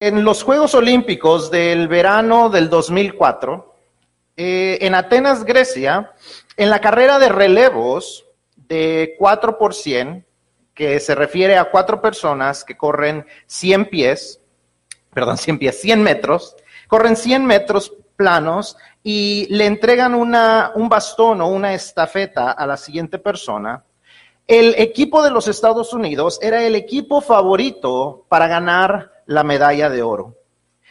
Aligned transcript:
En 0.00 0.22
los 0.22 0.44
Juegos 0.44 0.76
Olímpicos 0.76 1.50
del 1.50 1.88
verano 1.88 2.50
del 2.50 2.70
2004, 2.70 3.74
eh, 4.36 4.78
en 4.82 4.94
Atenas, 4.94 5.44
Grecia, 5.44 6.12
en 6.56 6.70
la 6.70 6.80
carrera 6.80 7.18
de 7.18 7.28
relevos 7.28 8.24
de 8.54 9.16
4 9.18 9.58
por 9.58 9.74
100, 9.74 10.24
que 10.72 11.00
se 11.00 11.16
refiere 11.16 11.58
a 11.58 11.72
cuatro 11.72 12.00
personas 12.00 12.62
que 12.62 12.76
corren 12.76 13.26
100 13.46 13.86
pies, 13.86 14.40
perdón, 15.12 15.36
100 15.36 15.58
pies, 15.58 15.80
100 15.80 16.00
metros, 16.00 16.54
corren 16.86 17.16
100 17.16 17.44
metros 17.44 17.92
planos 18.14 18.76
y 19.02 19.48
le 19.50 19.66
entregan 19.66 20.14
una, 20.14 20.70
un 20.76 20.88
bastón 20.88 21.40
o 21.40 21.48
una 21.48 21.74
estafeta 21.74 22.52
a 22.52 22.66
la 22.68 22.76
siguiente 22.76 23.18
persona. 23.18 23.82
El 24.48 24.76
equipo 24.78 25.22
de 25.22 25.30
los 25.30 25.46
Estados 25.46 25.92
Unidos 25.92 26.38
era 26.40 26.62
el 26.64 26.74
equipo 26.74 27.20
favorito 27.20 28.24
para 28.30 28.48
ganar 28.48 29.12
la 29.26 29.44
medalla 29.44 29.90
de 29.90 30.02
oro. 30.02 30.36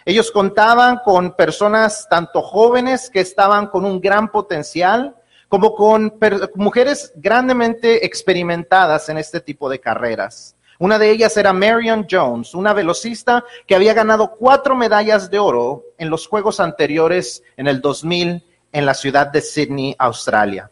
Ellos 0.05 0.29
contaban 0.29 0.99
con 1.03 1.35
personas 1.35 2.07
tanto 2.07 2.43
jóvenes 2.43 3.09
que 3.09 3.19
estaban 3.19 3.65
con 3.65 3.83
un 3.83 3.99
gran 3.99 4.31
potencial, 4.31 5.15
como 5.49 5.73
con 5.73 6.19
mujeres 6.53 7.11
grandemente 7.15 8.05
experimentadas 8.05 9.09
en 9.09 9.17
este 9.17 9.41
tipo 9.41 9.67
de 9.69 9.79
carreras. 9.79 10.55
Una 10.77 10.99
de 10.99 11.09
ellas 11.09 11.35
era 11.35 11.51
Marion 11.51 12.05
Jones, 12.07 12.53
una 12.53 12.73
velocista 12.73 13.43
que 13.65 13.73
había 13.73 13.95
ganado 13.95 14.35
cuatro 14.35 14.75
medallas 14.75 15.31
de 15.31 15.39
oro 15.39 15.83
en 15.97 16.11
los 16.11 16.27
Juegos 16.27 16.59
anteriores 16.59 17.41
en 17.57 17.65
el 17.65 17.81
2000 17.81 18.45
en 18.71 18.85
la 18.85 18.93
ciudad 18.93 19.25
de 19.25 19.41
Sydney, 19.41 19.95
Australia. 19.97 20.69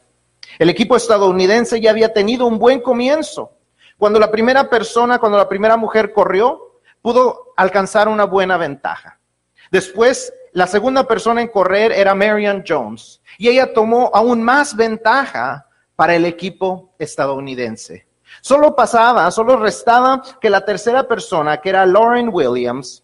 El 0.59 0.69
equipo 0.69 0.95
estadounidense 0.95 1.81
ya 1.81 1.91
había 1.91 2.13
tenido 2.13 2.45
un 2.45 2.59
buen 2.59 2.81
comienzo. 2.81 3.51
Cuando 3.97 4.19
la 4.19 4.31
primera 4.31 4.69
persona, 4.69 5.19
cuando 5.19 5.37
la 5.37 5.49
primera 5.49 5.77
mujer 5.77 6.13
corrió, 6.13 6.81
pudo 7.01 7.53
alcanzar 7.55 8.07
una 8.07 8.25
buena 8.25 8.57
ventaja. 8.57 9.19
Después, 9.71 10.33
la 10.53 10.67
segunda 10.67 11.07
persona 11.07 11.41
en 11.41 11.49
correr 11.49 11.91
era 11.91 12.15
Marion 12.15 12.63
Jones 12.67 13.21
y 13.37 13.49
ella 13.49 13.73
tomó 13.73 14.09
aún 14.13 14.41
más 14.41 14.75
ventaja 14.75 15.67
para 15.95 16.15
el 16.15 16.25
equipo 16.25 16.93
estadounidense. 16.97 18.07
Solo 18.41 18.75
pasaba, 18.75 19.29
solo 19.31 19.57
restaba 19.57 20.21
que 20.39 20.49
la 20.49 20.63
tercera 20.63 21.07
persona, 21.07 21.57
que 21.57 21.69
era 21.69 21.85
Lauren 21.85 22.29
Williams, 22.31 23.03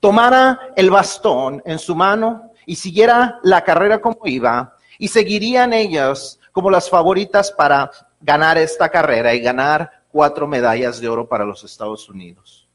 tomara 0.00 0.72
el 0.76 0.90
bastón 0.90 1.62
en 1.64 1.78
su 1.78 1.94
mano 1.94 2.52
y 2.66 2.76
siguiera 2.76 3.40
la 3.42 3.62
carrera 3.64 4.00
como 4.00 4.20
iba 4.24 4.76
y 4.98 5.08
seguirían 5.08 5.72
ellas 5.72 6.38
como 6.58 6.72
las 6.72 6.90
favoritas 6.90 7.52
para 7.52 7.88
ganar 8.20 8.58
esta 8.58 8.88
carrera 8.88 9.32
y 9.32 9.38
ganar 9.38 10.02
cuatro 10.10 10.48
medallas 10.48 11.00
de 11.00 11.08
oro 11.08 11.28
para 11.28 11.44
los 11.44 11.62
Estados 11.62 12.08
Unidos. 12.08 12.68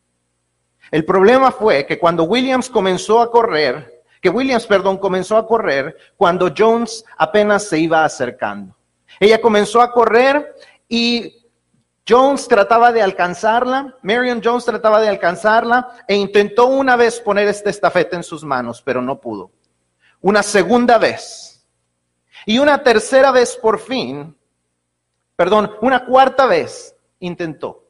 El 0.90 1.04
problema 1.04 1.52
fue 1.52 1.86
que 1.86 2.00
cuando 2.00 2.24
Williams 2.24 2.70
comenzó 2.70 3.20
a 3.20 3.30
correr, 3.30 4.06
que 4.22 4.30
Williams, 4.30 4.66
perdón, 4.68 5.00
comenzó 5.00 5.36
a 5.36 5.46
correr 5.46 5.98
cuando 6.16 6.54
Jones 6.58 7.04
apenas 7.18 7.64
se 7.64 7.78
iba 7.78 8.06
acercando. 8.06 8.74
Ella 9.20 9.42
comenzó 9.42 9.82
a 9.82 9.92
correr 9.92 10.56
y 10.88 11.46
Jones 12.08 12.48
trataba 12.48 12.94
de 12.94 13.02
alcanzarla, 13.02 13.98
Marion 14.02 14.40
Jones 14.42 14.64
trataba 14.64 15.02
de 15.02 15.10
alcanzarla 15.10 16.06
e 16.08 16.16
intentó 16.16 16.68
una 16.68 16.96
vez 16.96 17.20
poner 17.20 17.50
esta 17.50 17.70
estafeta 17.70 18.16
en 18.16 18.24
sus 18.24 18.46
manos, 18.46 18.82
pero 18.82 19.02
no 19.02 19.20
pudo. 19.20 19.52
Una 20.22 20.42
segunda 20.42 20.98
vez. 20.98 21.53
Y 22.46 22.60
una 22.60 22.84
tercera 22.84 23.32
vez 23.32 23.56
por 23.56 23.80
fin, 23.80 24.36
perdón, 25.36 25.72
una 25.82 26.06
cuarta 26.06 26.46
vez 26.46 26.96
intentó. 27.20 27.86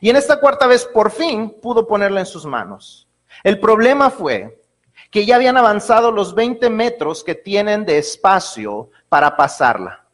Y 0.00 0.10
en 0.10 0.16
esta 0.16 0.40
cuarta 0.40 0.66
vez 0.66 0.84
por 0.86 1.10
fin 1.10 1.60
pudo 1.60 1.86
ponerla 1.86 2.20
en 2.20 2.26
sus 2.26 2.44
manos. 2.46 3.08
El 3.42 3.60
problema 3.60 4.10
fue 4.10 4.60
que 5.10 5.24
ya 5.24 5.36
habían 5.36 5.56
avanzado 5.56 6.10
los 6.10 6.34
20 6.34 6.70
metros 6.70 7.22
que 7.22 7.34
tienen 7.34 7.84
de 7.84 7.98
espacio 7.98 8.90
para 9.08 9.36
pasarla. 9.36 10.04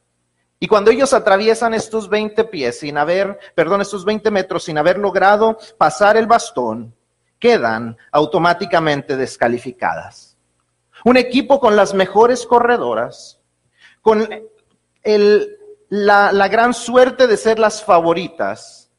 Y 0.59 0.69
cuando 0.69 0.91
ellos 0.91 1.15
atraviesan 1.15 1.72
estos 1.72 2.10
20 2.10 2.44
pies 2.44 2.81
sin 2.81 2.99
haber, 2.99 3.38
perdón, 3.55 3.81
estos 3.81 4.05
20 4.05 4.31
metros 4.31 4.65
sin 4.65 4.76
haber 4.76 4.99
logrado 4.99 5.59
pasar 5.78 6.19
el 6.19 6.26
bastón, 6.26 6.94
quedan 7.38 7.97
automáticamente 8.12 9.16
descalificadas. 9.16 10.37
Un 11.03 11.16
equipo 11.16 11.59
con 11.59 11.76
las 11.76 11.94
mejores 11.94 12.47
corredoras, 12.47 13.40
con 14.00 14.28
la, 15.88 16.33
la 16.33 16.49
gran 16.49 16.75
suerte 16.75 17.27
de 17.27 17.37
ser 17.37 17.59
las 17.59 17.84
favoritas, 17.84 18.91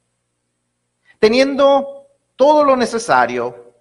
teniendo 1.20 2.08
todo 2.36 2.64
lo 2.64 2.76
necesario 2.76 3.74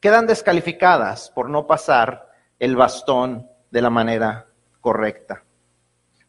quedan 0.00 0.26
descalificadas 0.26 1.30
por 1.30 1.48
no 1.48 1.66
pasar 1.66 2.28
el 2.58 2.74
bastón 2.74 3.48
de 3.70 3.82
la 3.82 3.90
manera 3.90 4.46
correcta. 4.80 5.44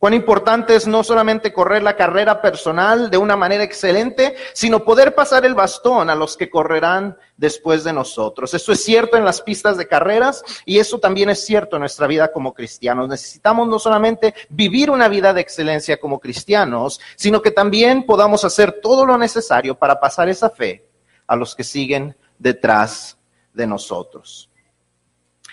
Cuán 0.03 0.13
importante 0.15 0.75
es 0.75 0.85
no 0.85 1.01
solamente 1.01 1.53
correr 1.53 1.81
la 1.81 1.95
carrera 1.95 2.41
personal 2.41 3.09
de 3.09 3.17
una 3.17 3.37
manera 3.37 3.63
excelente, 3.63 4.35
sino 4.51 4.83
poder 4.83 5.15
pasar 5.15 5.45
el 5.45 5.55
bastón 5.55 6.09
a 6.09 6.15
los 6.15 6.35
que 6.35 6.49
correrán 6.49 7.17
después 7.37 7.85
de 7.85 7.93
nosotros. 7.93 8.53
Eso 8.53 8.73
es 8.73 8.83
cierto 8.83 9.15
en 9.15 9.23
las 9.23 9.41
pistas 9.41 9.77
de 9.77 9.87
carreras 9.87 10.43
y 10.65 10.79
eso 10.79 10.99
también 10.99 11.29
es 11.29 11.45
cierto 11.45 11.77
en 11.77 11.79
nuestra 11.79 12.05
vida 12.05 12.33
como 12.33 12.53
cristianos. 12.53 13.07
Necesitamos 13.07 13.65
no 13.69 13.79
solamente 13.79 14.33
vivir 14.49 14.91
una 14.91 15.07
vida 15.07 15.33
de 15.33 15.39
excelencia 15.39 15.97
como 15.97 16.19
cristianos, 16.19 16.99
sino 17.15 17.41
que 17.41 17.51
también 17.51 18.05
podamos 18.05 18.43
hacer 18.43 18.81
todo 18.81 19.05
lo 19.05 19.17
necesario 19.17 19.73
para 19.73 20.01
pasar 20.01 20.27
esa 20.27 20.49
fe 20.49 20.85
a 21.27 21.37
los 21.37 21.55
que 21.55 21.63
siguen 21.63 22.13
detrás 22.37 23.17
de 23.53 23.67
nosotros. 23.67 24.49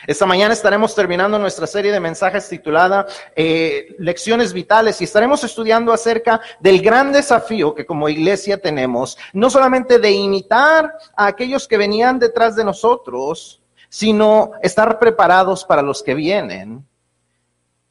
Esta 0.06 0.26
mañana 0.26 0.54
estaremos 0.54 0.94
terminando 0.94 1.38
nuestra 1.38 1.66
serie 1.66 1.92
de 1.92 2.00
mensajes 2.00 2.48
titulada 2.48 3.06
eh, 3.36 3.94
Lecciones 3.98 4.52
Vitales 4.52 5.00
y 5.00 5.04
estaremos 5.04 5.44
estudiando 5.44 5.92
acerca 5.92 6.40
del 6.58 6.80
gran 6.80 7.12
desafío 7.12 7.74
que 7.74 7.84
como 7.84 8.08
iglesia 8.08 8.60
tenemos, 8.60 9.18
no 9.32 9.50
solamente 9.50 9.98
de 9.98 10.10
imitar 10.12 10.94
a 11.16 11.26
aquellos 11.26 11.68
que 11.68 11.76
venían 11.76 12.18
detrás 12.18 12.56
de 12.56 12.64
nosotros, 12.64 13.62
sino 13.88 14.52
estar 14.62 14.98
preparados 14.98 15.64
para 15.64 15.82
los 15.82 16.02
que 16.02 16.14
vienen 16.14 16.86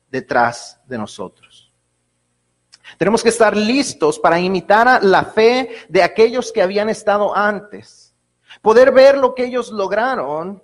detrás 0.09 0.79
de 0.85 0.97
nosotros. 0.97 1.71
Tenemos 2.97 3.21
que 3.21 3.29
estar 3.29 3.55
listos 3.55 4.17
para 4.17 4.39
imitar 4.39 4.87
a 4.87 4.99
la 4.99 5.23
fe 5.23 5.69
de 5.87 6.01
aquellos 6.01 6.51
que 6.51 6.61
habían 6.61 6.89
estado 6.89 7.35
antes 7.35 8.09
poder 8.61 8.91
ver 8.91 9.17
lo 9.17 9.35
que 9.35 9.45
ellos 9.45 9.71
lograron, 9.71 10.61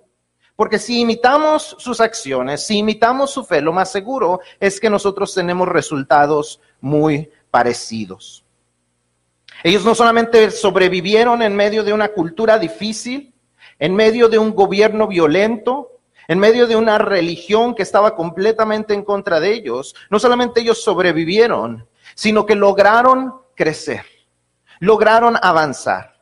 porque 0.56 0.78
si 0.78 1.00
imitamos 1.00 1.76
sus 1.78 2.00
acciones, 2.00 2.66
si 2.66 2.78
imitamos 2.78 3.30
su 3.30 3.44
fe, 3.44 3.60
lo 3.60 3.72
más 3.72 3.92
seguro 3.92 4.40
es 4.58 4.80
que 4.80 4.88
nosotros 4.88 5.34
tenemos 5.34 5.68
resultados 5.68 6.60
muy 6.80 7.30
parecidos. 7.50 8.44
Ellos 9.62 9.84
no 9.84 9.94
solamente 9.94 10.50
sobrevivieron 10.50 11.42
en 11.42 11.54
medio 11.54 11.84
de 11.84 11.92
una 11.92 12.08
cultura 12.08 12.58
difícil, 12.58 13.34
en 13.78 13.94
medio 13.94 14.28
de 14.28 14.38
un 14.38 14.54
gobierno 14.54 15.06
violento, 15.06 16.00
en 16.28 16.38
medio 16.38 16.66
de 16.66 16.76
una 16.76 16.98
religión 16.98 17.74
que 17.74 17.82
estaba 17.82 18.16
completamente 18.16 18.94
en 18.94 19.04
contra 19.04 19.40
de 19.40 19.52
ellos, 19.52 19.94
no 20.10 20.18
solamente 20.18 20.60
ellos 20.60 20.82
sobrevivieron, 20.82 21.86
sino 22.14 22.46
que 22.46 22.54
lograron 22.54 23.34
crecer, 23.54 24.04
lograron 24.80 25.36
avanzar. 25.40 26.15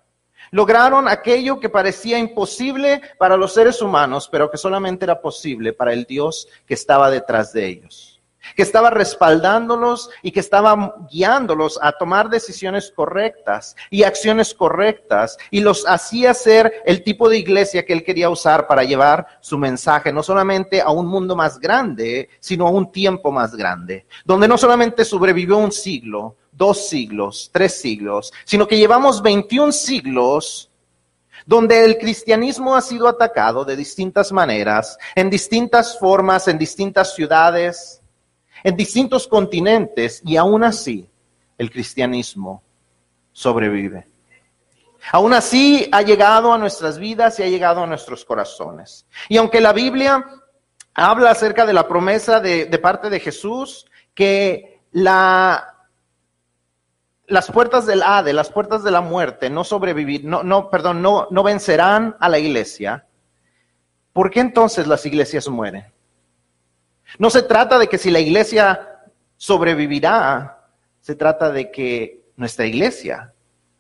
Lograron 0.55 1.09
aquello 1.09 1.59
que 1.59 1.69
parecía 1.69 2.17
imposible 2.17 3.01
para 3.19 3.37
los 3.37 3.53
seres 3.53 3.83
humanos, 3.83 4.29
pero 4.31 4.49
que 4.53 4.57
solamente 4.57 5.05
era 5.05 5.21
posible 5.21 5.73
para 5.73 5.93
el 5.93 6.05
Dios 6.05 6.47
que 6.65 6.75
estaba 6.75 7.11
detrás 7.11 7.53
de 7.53 7.67
ellos, 7.67 8.23
que 8.55 8.63
estaba 8.63 8.89
respaldándolos 8.91 10.11
y 10.23 10.31
que 10.31 10.39
estaba 10.39 10.95
guiándolos 11.11 11.77
a 11.83 11.91
tomar 11.91 12.31
decisiones 12.31 12.93
correctas 12.95 13.75
y 13.91 14.05
acciones 14.05 14.55
correctas 14.55 15.39
y 15.51 15.59
los 15.59 15.89
hacía 15.89 16.33
ser 16.35 16.73
el 16.87 17.03
tipo 17.03 17.29
de 17.29 17.39
iglesia 17.39 17.85
que 17.85 17.93
él 17.93 18.05
quería 18.05 18.31
usar 18.31 18.69
para 18.69 18.85
llevar 18.85 19.27
su 19.41 19.59
mensaje, 19.59 20.13
no 20.13 20.23
solamente 20.23 20.81
a 20.81 20.91
un 20.91 21.09
mundo 21.09 21.35
más 21.35 21.59
grande, 21.59 22.29
sino 22.39 22.69
a 22.69 22.71
un 22.71 22.93
tiempo 22.93 23.33
más 23.33 23.57
grande, 23.57 24.07
donde 24.25 24.47
no 24.47 24.57
solamente 24.57 25.05
sobrevivió 25.05 25.57
un 25.57 25.73
siglo, 25.73 26.37
dos 26.57 26.89
siglos, 26.89 27.51
tres 27.53 27.81
siglos, 27.81 28.33
sino 28.45 28.67
que 28.67 28.79
llevamos 28.79 29.23
21 29.23 29.73
siglos 29.73 30.71
donde 31.47 31.85
el 31.85 31.99
cristianismo 31.99 32.75
ha 32.75 32.81
sido 32.81 33.07
atacado 33.07 33.65
de 33.65 33.77
distintas 33.77 34.33
maneras, 34.33 34.97
en 35.15 35.29
distintas 35.29 35.99
formas, 35.99 36.49
en 36.49 36.59
distintas 36.59 37.15
ciudades, 37.15 38.01
en 38.63 38.77
distintos 38.77 39.29
continentes, 39.29 40.23
y 40.25 40.37
aún 40.37 40.65
así 40.65 41.07
el 41.59 41.71
cristianismo 41.71 42.63
sobrevive. 43.33 44.07
Aún 45.13 45.35
así 45.35 45.87
ha 45.93 46.01
llegado 46.01 46.53
a 46.53 46.57
nuestras 46.57 46.99
vidas 46.99 47.39
y 47.39 47.43
ha 47.43 47.49
llegado 47.49 47.83
a 47.83 47.87
nuestros 47.87 48.25
corazones. 48.25 49.05
Y 49.29 49.37
aunque 49.37 49.61
la 49.61 49.75
Biblia 49.75 50.25
habla 50.95 51.31
acerca 51.31 51.67
de 51.67 51.75
la 51.75 51.87
promesa 51.87 52.41
de, 52.41 52.65
de 52.65 52.79
parte 52.79 53.11
de 53.11 53.21
Jesús, 53.21 53.87
que 54.15 54.81
la 54.93 55.74
las 57.27 57.51
puertas 57.51 57.87
del 57.87 58.03
Ade, 58.03 58.33
las 58.33 58.51
puertas 58.51 58.83
de 58.83 58.91
la 58.91 59.01
muerte, 59.01 59.51
no 59.51 59.65
sobrevivir, 59.65 60.25
no, 60.25 60.43
no, 60.43 60.71
perdón, 60.71 61.03
no, 61.03 61.27
no 61.31 61.43
vencerán 61.43 62.17
a 62.21 62.29
la 62.29 62.39
iglesia, 62.39 63.07
¿por 64.13 64.31
qué 64.31 64.41
entonces 64.41 64.87
las 64.87 65.07
iglesias 65.07 65.49
mueren? 65.49 65.85
No 67.19 67.31
se 67.31 67.43
trata 67.43 67.79
de 67.79 67.89
que 67.89 67.99
si 67.99 68.11
la 68.11 68.21
iglesia 68.21 69.03
sobrevivirá, 69.37 70.69
se 71.01 71.15
trata 71.15 71.51
de 71.51 71.71
que 71.71 72.25
nuestra 72.37 72.67
iglesia 72.67 73.33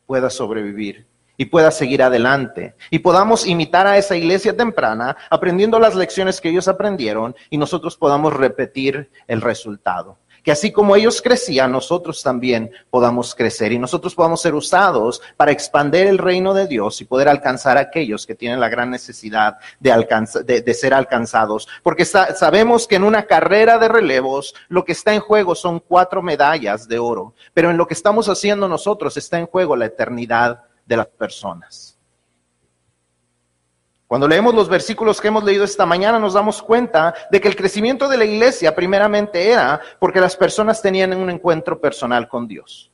pueda 0.07 0.31
sobrevivir 0.31 1.07
y 1.37 1.47
pueda 1.47 1.71
seguir 1.71 2.03
adelante 2.03 2.75
y 2.91 3.01
podamos 3.01 3.47
imitar 3.47 3.87
a 3.87 3.99
esa 3.99 4.17
iglesia 4.17 4.57
temprana 4.57 5.17
aprendiendo 5.31 5.79
las 5.79 5.95
lecciones 5.95 6.41
que 6.41 6.51
ellos 6.51 6.69
aprendieron 6.69 7.35
y 7.51 7.59
nosotros 7.59 7.97
podamos 7.97 8.33
repetir 8.33 9.11
el 9.27 9.41
resultado 9.41 10.19
que 10.45 10.53
así 10.53 10.71
como 10.71 10.95
ellos 10.95 11.23
crecían, 11.23 11.73
nosotros 11.73 12.23
también 12.23 12.71
podamos 12.91 13.35
crecer 13.35 13.73
y 13.73 13.79
nosotros 13.79 14.15
podamos 14.15 14.43
ser 14.43 14.55
usados 14.55 15.23
para 15.37 15.51
expandir 15.51 16.07
el 16.07 16.19
reino 16.19 16.53
de 16.53 16.69
Dios 16.69 17.01
y 17.01 17.07
poder 17.07 17.29
alcanzar 17.29 17.79
a 17.79 17.81
aquellos 17.81 18.27
que 18.27 18.35
tienen 18.35 18.61
la 18.61 18.69
gran 18.69 18.91
necesidad 18.91 19.57
de, 19.81 20.63
de, 20.63 20.75
ser 20.75 20.93
alcanzados. 20.93 21.67
Porque 21.83 22.05
sabemos 22.05 22.87
que 22.87 22.97
en 22.97 23.05
una 23.05 23.25
carrera 23.25 23.79
de 23.79 23.89
relevos 23.89 24.55
lo 24.69 24.85
que 24.85 24.93
está 24.93 25.15
en 25.15 25.21
juego 25.21 25.55
son 25.55 25.81
cuatro 25.81 26.23
medallas 26.23 26.87
de 26.87 26.99
oro, 26.99 27.35
pero 27.55 27.71
en 27.71 27.79
lo 27.79 27.87
que 27.87 27.95
estamos 27.95 28.29
haciendo 28.29 28.69
nosotros 28.69 29.17
está 29.17 29.39
en 29.39 29.47
juego 29.47 29.77
la 29.77 29.87
eternidad 29.87 30.65
de 30.85 30.99
las 30.99 31.07
personas. 31.07 31.94
Cuando 34.15 34.29
leemos 34.29 34.55
los 34.55 34.69
versículos 34.69 35.21
que 35.21 35.27
hemos 35.27 35.43
leído 35.43 35.65
esta 35.65 35.87
mañana 35.87 36.21
nos 36.21 36.35
damos 36.35 36.63
cuenta 36.63 37.13
de 37.33 37.41
que 37.41 37.49
el 37.49 37.57
crecimiento 37.57 38.09
de 38.09 38.17
la 38.17 38.25
iglesia 38.25 38.73
primeramente 38.73 39.51
era 39.51 39.81
porque 39.99 40.21
las 40.21 40.37
personas 40.37 40.81
tenían 40.81 41.17
un 41.17 41.31
encuentro 41.31 41.81
personal 41.81 42.29
con 42.29 42.47
Dios. 42.47 42.93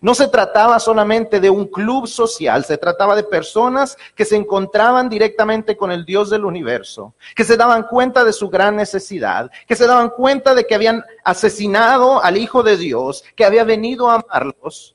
No 0.00 0.14
se 0.14 0.28
trataba 0.28 0.78
solamente 0.78 1.40
de 1.40 1.50
un 1.50 1.66
club 1.66 2.06
social, 2.06 2.64
se 2.64 2.78
trataba 2.78 3.16
de 3.16 3.24
personas 3.24 3.96
que 4.14 4.24
se 4.24 4.36
encontraban 4.36 5.08
directamente 5.08 5.76
con 5.76 5.90
el 5.90 6.04
Dios 6.04 6.30
del 6.30 6.44
universo, 6.44 7.16
que 7.34 7.42
se 7.42 7.56
daban 7.56 7.82
cuenta 7.88 8.22
de 8.22 8.32
su 8.32 8.48
gran 8.48 8.76
necesidad, 8.76 9.50
que 9.66 9.74
se 9.74 9.88
daban 9.88 10.10
cuenta 10.10 10.54
de 10.54 10.68
que 10.68 10.76
habían 10.76 11.04
asesinado 11.24 12.22
al 12.22 12.36
Hijo 12.36 12.62
de 12.62 12.76
Dios, 12.76 13.24
que 13.34 13.44
había 13.44 13.64
venido 13.64 14.08
a 14.08 14.20
amarlos, 14.20 14.94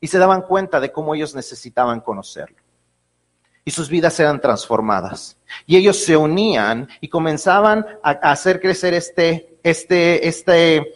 y 0.00 0.06
se 0.06 0.16
daban 0.16 0.40
cuenta 0.40 0.80
de 0.80 0.90
cómo 0.90 1.14
ellos 1.14 1.34
necesitaban 1.34 2.00
conocerlo 2.00 2.57
y 3.68 3.70
sus 3.70 3.90
vidas 3.90 4.18
eran 4.18 4.40
transformadas. 4.40 5.36
Y 5.66 5.76
ellos 5.76 6.02
se 6.02 6.16
unían 6.16 6.88
y 7.02 7.08
comenzaban 7.08 7.84
a, 8.02 8.12
hacer 8.12 8.62
crecer 8.62 8.94
este, 8.94 9.58
este, 9.62 10.26
este 10.26 10.94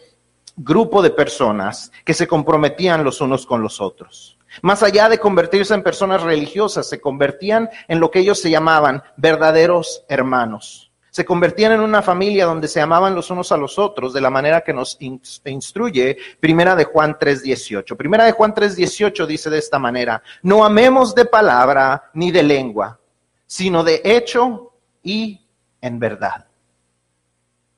grupo 0.57 1.03
de 1.03 1.11
personas 1.11 1.91
que 2.03 2.15
se 2.15 2.25
comprometían 2.25 3.03
los 3.03 3.21
unos 3.21 3.45
con 3.45 3.61
los 3.61 3.79
otros. 3.79 4.39
Más 4.63 4.81
allá 4.81 5.07
de 5.07 5.19
convertirse 5.19 5.75
en 5.75 5.83
personas 5.83 6.23
religiosas, 6.23 6.89
se 6.89 6.99
convertían 6.99 7.69
en 7.87 7.99
lo 7.99 8.09
que 8.09 8.21
ellos 8.21 8.39
se 8.39 8.49
llamaban 8.49 9.03
verdaderos 9.17 10.03
hermanos 10.09 10.92
se 11.13 11.25
convertían 11.25 11.73
en 11.73 11.81
una 11.81 12.01
familia 12.01 12.47
donde 12.47 12.67
se 12.67 12.81
amaban 12.81 13.13
los 13.13 13.29
unos 13.29 13.51
a 13.51 13.57
los 13.57 13.77
otros 13.77 14.13
de 14.13 14.21
la 14.21 14.31
manera 14.31 14.61
que 14.61 14.73
nos 14.73 14.97
instruye 14.99 16.17
Primera 16.39 16.75
de 16.75 16.85
Juan 16.85 17.19
3:18. 17.19 17.95
Primera 17.95 18.25
de 18.25 18.31
Juan 18.31 18.51
3:18 18.51 19.27
dice 19.27 19.51
de 19.51 19.59
esta 19.59 19.77
manera, 19.77 20.23
no 20.41 20.65
amemos 20.65 21.13
de 21.13 21.25
palabra 21.25 22.09
ni 22.15 22.31
de 22.31 22.41
lengua, 22.41 22.99
sino 23.45 23.83
de 23.83 24.01
hecho 24.03 24.73
y 25.03 25.45
en 25.81 25.99
verdad. 25.99 26.47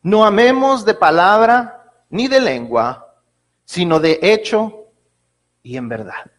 No 0.02 0.24
amemos 0.24 0.86
de 0.86 0.94
palabra 0.94 1.92
ni 2.12 2.30
de 2.30 2.40
lengua, 2.40 3.18
sino 3.66 4.00
de 4.00 4.18
hecho 4.22 4.86
y 5.62 5.76
en 5.76 5.90
verdad. 5.90 6.32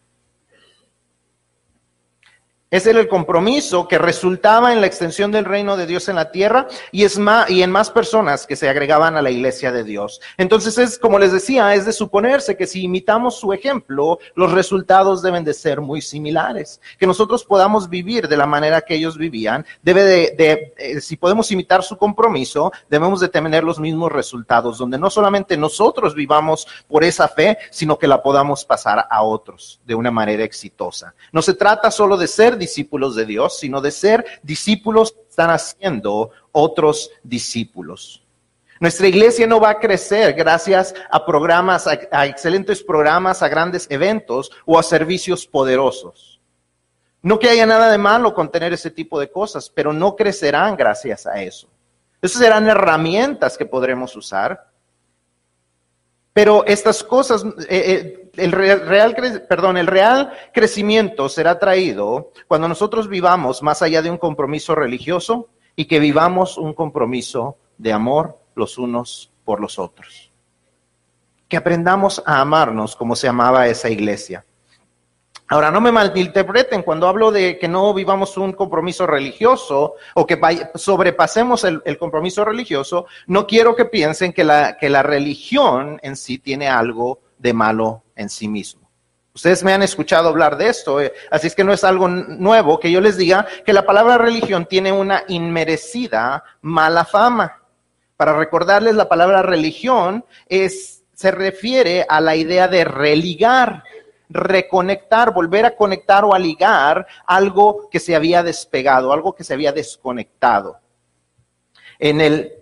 Era 2.68 2.98
el 2.98 3.06
compromiso 3.06 3.86
que 3.86 3.96
resultaba 3.96 4.72
en 4.72 4.80
la 4.80 4.88
extensión 4.88 5.30
del 5.30 5.44
reino 5.44 5.76
de 5.76 5.86
Dios 5.86 6.08
en 6.08 6.16
la 6.16 6.32
tierra 6.32 6.66
y, 6.90 7.04
es 7.04 7.16
más, 7.16 7.48
y 7.48 7.62
en 7.62 7.70
más 7.70 7.90
personas 7.90 8.44
que 8.44 8.56
se 8.56 8.68
agregaban 8.68 9.16
a 9.16 9.22
la 9.22 9.30
iglesia 9.30 9.70
de 9.70 9.84
Dios. 9.84 10.20
Entonces 10.36 10.76
es, 10.76 10.98
como 10.98 11.20
les 11.20 11.30
decía, 11.30 11.72
es 11.76 11.86
de 11.86 11.92
suponerse 11.92 12.56
que 12.56 12.66
si 12.66 12.82
imitamos 12.82 13.38
su 13.38 13.52
ejemplo, 13.52 14.18
los 14.34 14.50
resultados 14.50 15.22
deben 15.22 15.44
de 15.44 15.54
ser 15.54 15.80
muy 15.80 16.02
similares. 16.02 16.80
Que 16.98 17.06
nosotros 17.06 17.44
podamos 17.44 17.88
vivir 17.88 18.26
de 18.26 18.36
la 18.36 18.46
manera 18.46 18.80
que 18.80 18.96
ellos 18.96 19.16
vivían, 19.16 19.64
debe 19.82 20.02
de, 20.02 20.34
de 20.36 20.74
eh, 20.76 21.00
si 21.00 21.16
podemos 21.16 21.52
imitar 21.52 21.84
su 21.84 21.96
compromiso, 21.96 22.72
debemos 22.90 23.20
de 23.20 23.28
tener 23.28 23.62
los 23.62 23.78
mismos 23.78 24.10
resultados, 24.10 24.78
donde 24.78 24.98
no 24.98 25.08
solamente 25.08 25.56
nosotros 25.56 26.16
vivamos 26.16 26.66
por 26.88 27.04
esa 27.04 27.28
fe, 27.28 27.58
sino 27.70 27.96
que 27.96 28.08
la 28.08 28.20
podamos 28.20 28.64
pasar 28.64 29.06
a 29.08 29.22
otros 29.22 29.80
de 29.84 29.94
una 29.94 30.10
manera 30.10 30.42
exitosa. 30.42 31.14
No 31.30 31.42
se 31.42 31.54
trata 31.54 31.92
solo 31.92 32.16
de 32.16 32.26
ser 32.26 32.55
discípulos 32.58 33.14
de 33.14 33.26
Dios, 33.26 33.58
sino 33.58 33.80
de 33.80 33.90
ser 33.90 34.24
discípulos 34.42 35.12
que 35.12 35.20
están 35.28 35.50
haciendo 35.50 36.30
otros 36.52 37.10
discípulos. 37.22 38.22
Nuestra 38.78 39.06
iglesia 39.06 39.46
no 39.46 39.58
va 39.58 39.70
a 39.70 39.78
crecer 39.78 40.34
gracias 40.34 40.94
a 41.10 41.24
programas, 41.24 41.86
a, 41.86 42.26
excelentes 42.26 42.82
programas, 42.82 43.42
a 43.42 43.48
grandes 43.48 43.86
eventos 43.90 44.50
o 44.66 44.78
a 44.78 44.82
servicios 44.82 45.46
poderosos. 45.46 46.40
No 47.22 47.38
que 47.38 47.48
haya 47.48 47.66
nada 47.66 47.90
de 47.90 47.98
malo 47.98 48.34
con 48.34 48.50
tener 48.50 48.72
ese 48.72 48.90
tipo 48.90 49.18
de 49.18 49.30
cosas, 49.30 49.70
pero 49.70 49.92
no 49.92 50.14
crecerán 50.14 50.76
gracias 50.76 51.26
a 51.26 51.42
eso. 51.42 51.68
Esas 52.20 52.40
serán 52.40 52.68
herramientas 52.68 53.56
que 53.56 53.66
podremos 53.66 54.14
usar. 54.14 54.70
Pero 56.32 56.66
estas 56.66 57.02
cosas, 57.02 57.44
eh, 57.44 57.64
eh, 57.68 58.25
el 58.36 58.52
real, 58.52 59.16
perdón, 59.48 59.76
el 59.76 59.86
real 59.86 60.32
crecimiento 60.52 61.28
será 61.28 61.58
traído 61.58 62.32
cuando 62.48 62.68
nosotros 62.68 63.08
vivamos 63.08 63.62
más 63.62 63.82
allá 63.82 64.02
de 64.02 64.10
un 64.10 64.18
compromiso 64.18 64.74
religioso 64.74 65.48
y 65.74 65.86
que 65.86 65.98
vivamos 65.98 66.58
un 66.58 66.72
compromiso 66.72 67.56
de 67.78 67.92
amor 67.92 68.38
los 68.54 68.78
unos 68.78 69.30
por 69.44 69.60
los 69.60 69.78
otros. 69.78 70.30
Que 71.48 71.56
aprendamos 71.56 72.22
a 72.26 72.40
amarnos 72.40 72.96
como 72.96 73.14
se 73.14 73.28
amaba 73.28 73.68
esa 73.68 73.88
iglesia. 73.88 74.44
Ahora, 75.48 75.70
no 75.70 75.80
me 75.80 75.92
malinterpreten 75.92 76.82
cuando 76.82 77.06
hablo 77.06 77.30
de 77.30 77.56
que 77.56 77.68
no 77.68 77.94
vivamos 77.94 78.36
un 78.36 78.52
compromiso 78.52 79.06
religioso 79.06 79.94
o 80.14 80.26
que 80.26 80.40
sobrepasemos 80.74 81.62
el, 81.62 81.98
compromiso 81.98 82.44
religioso, 82.44 83.06
no 83.28 83.46
quiero 83.46 83.76
que 83.76 83.84
piensen 83.84 84.32
que 84.32 84.42
la 84.42 85.02
religión 85.04 86.00
en 86.02 86.16
sí 86.16 86.38
tiene 86.38 86.68
algo 86.68 87.20
de 87.38 87.52
malo 87.52 88.02
en 88.16 88.28
sí 88.28 88.48
mismo. 88.48 88.86
Ustedes 89.34 89.62
me 89.62 89.74
han 89.74 89.82
escuchado 89.82 90.30
hablar 90.30 90.56
de 90.56 90.68
esto, 90.68 90.98
eh, 90.98 91.12
así 91.30 91.46
es 91.46 91.54
que 91.54 91.62
no 91.62 91.74
es 91.74 91.84
algo 91.84 92.08
nuevo 92.08 92.80
que 92.80 92.90
yo 92.90 93.02
les 93.02 93.18
diga 93.18 93.46
que 93.66 93.74
la 93.74 93.84
palabra 93.84 94.16
religión 94.16 94.64
tiene 94.64 94.92
una 94.92 95.24
inmerecida 95.28 96.42
mala 96.62 97.04
fama. 97.04 97.62
Para 98.16 98.34
recordarles, 98.34 98.94
la 98.94 99.10
palabra 99.10 99.42
religión 99.42 100.24
es, 100.48 101.04
se 101.12 101.30
refiere 101.30 102.06
a 102.08 102.22
la 102.22 102.34
idea 102.34 102.66
de 102.66 102.86
religar, 102.86 103.84
reconectar, 104.30 105.34
volver 105.34 105.66
a 105.66 105.76
conectar 105.76 106.24
o 106.24 106.34
a 106.34 106.38
ligar 106.38 107.06
algo 107.26 107.90
que 107.90 108.00
se 108.00 108.16
había 108.16 108.42
despegado, 108.42 109.12
algo 109.12 109.34
que 109.34 109.44
se 109.44 109.52
había 109.52 109.70
desconectado. 109.72 110.80
En 111.98 112.20
el 112.20 112.56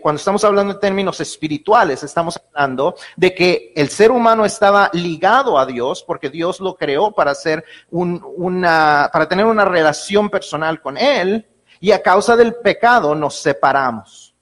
cuando 0.00 0.18
estamos 0.18 0.44
hablando 0.44 0.72
en 0.72 0.80
términos 0.80 1.20
espirituales, 1.20 2.02
estamos 2.02 2.40
hablando 2.52 2.96
de 3.16 3.34
que 3.34 3.72
el 3.76 3.88
ser 3.88 4.10
humano 4.10 4.44
estaba 4.44 4.90
ligado 4.92 5.58
a 5.58 5.66
Dios 5.66 6.02
porque 6.02 6.30
Dios 6.30 6.60
lo 6.60 6.74
creó 6.74 7.12
para 7.12 7.32
hacer 7.32 7.64
una, 7.90 9.10
para 9.12 9.28
tener 9.28 9.46
una 9.46 9.64
relación 9.64 10.30
personal 10.30 10.80
con 10.80 10.96
Él 10.96 11.46
y 11.80 11.92
a 11.92 12.02
causa 12.02 12.36
del 12.36 12.54
pecado 12.54 13.14
nos 13.14 13.36
separamos. 13.36 14.34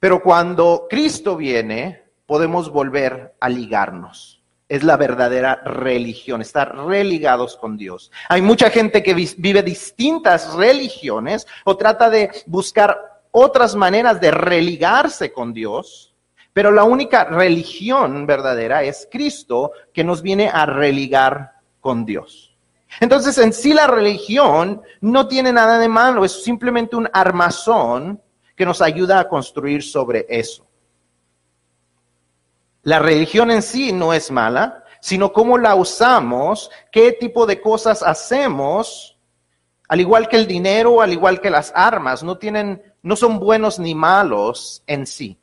Pero 0.00 0.22
cuando 0.22 0.86
Cristo 0.88 1.36
viene, 1.36 2.04
podemos 2.26 2.70
volver 2.70 3.36
a 3.40 3.48
ligarnos 3.48 4.37
es 4.68 4.84
la 4.84 4.96
verdadera 4.96 5.56
religión, 5.64 6.42
estar 6.42 6.76
religados 6.76 7.56
con 7.56 7.76
Dios. 7.76 8.12
Hay 8.28 8.42
mucha 8.42 8.70
gente 8.70 9.02
que 9.02 9.14
vive 9.14 9.62
distintas 9.62 10.52
religiones 10.54 11.46
o 11.64 11.76
trata 11.76 12.10
de 12.10 12.30
buscar 12.46 13.22
otras 13.30 13.74
maneras 13.74 14.20
de 14.20 14.30
religarse 14.30 15.32
con 15.32 15.52
Dios, 15.52 16.14
pero 16.52 16.70
la 16.70 16.84
única 16.84 17.24
religión 17.24 18.26
verdadera 18.26 18.82
es 18.82 19.08
Cristo 19.10 19.72
que 19.92 20.04
nos 20.04 20.22
viene 20.22 20.50
a 20.52 20.66
religar 20.66 21.52
con 21.80 22.04
Dios. 22.04 22.56
Entonces, 23.00 23.38
en 23.38 23.52
sí 23.52 23.74
la 23.74 23.86
religión 23.86 24.82
no 25.00 25.28
tiene 25.28 25.52
nada 25.52 25.78
de 25.78 25.88
malo, 25.88 26.24
es 26.24 26.42
simplemente 26.42 26.96
un 26.96 27.08
armazón 27.12 28.20
que 28.56 28.66
nos 28.66 28.82
ayuda 28.82 29.20
a 29.20 29.28
construir 29.28 29.82
sobre 29.82 30.26
eso. 30.28 30.67
La 32.82 32.98
religión 32.98 33.50
en 33.50 33.62
sí 33.62 33.92
no 33.92 34.12
es 34.12 34.30
mala, 34.30 34.84
sino 35.00 35.32
cómo 35.32 35.58
la 35.58 35.74
usamos, 35.74 36.70
qué 36.90 37.12
tipo 37.12 37.46
de 37.46 37.60
cosas 37.60 38.02
hacemos, 38.02 39.18
al 39.88 40.00
igual 40.00 40.28
que 40.28 40.36
el 40.36 40.46
dinero, 40.46 41.00
al 41.00 41.12
igual 41.12 41.40
que 41.40 41.50
las 41.50 41.72
armas, 41.74 42.22
no 42.22 42.38
tienen, 42.38 42.82
no 43.02 43.16
son 43.16 43.38
buenos 43.38 43.78
ni 43.78 43.94
malos 43.94 44.82
en 44.86 45.06
sí. 45.06 45.38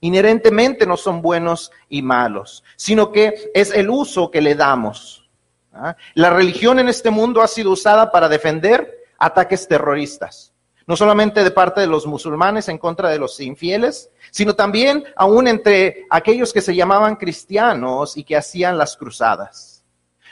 Inherentemente 0.00 0.86
no 0.86 0.96
son 0.96 1.22
buenos 1.22 1.70
y 1.88 2.02
malos, 2.02 2.64
sino 2.76 3.12
que 3.12 3.50
es 3.54 3.70
el 3.72 3.88
uso 3.88 4.30
que 4.30 4.40
le 4.40 4.54
damos. 4.54 5.28
¿ah? 5.72 5.96
La 6.14 6.30
religión 6.30 6.78
en 6.78 6.88
este 6.88 7.10
mundo 7.10 7.40
ha 7.40 7.48
sido 7.48 7.70
usada 7.70 8.10
para 8.10 8.28
defender 8.28 9.04
ataques 9.18 9.66
terroristas, 9.68 10.52
no 10.86 10.96
solamente 10.96 11.42
de 11.42 11.50
parte 11.50 11.80
de 11.80 11.86
los 11.86 12.06
musulmanes 12.06 12.68
en 12.68 12.78
contra 12.78 13.08
de 13.08 13.18
los 13.18 13.40
infieles, 13.40 14.10
sino 14.30 14.54
también 14.54 15.04
aún 15.16 15.48
entre 15.48 16.06
aquellos 16.10 16.52
que 16.52 16.60
se 16.60 16.74
llamaban 16.74 17.16
cristianos 17.16 18.16
y 18.16 18.24
que 18.24 18.36
hacían 18.36 18.76
las 18.76 18.96
cruzadas. 18.96 19.74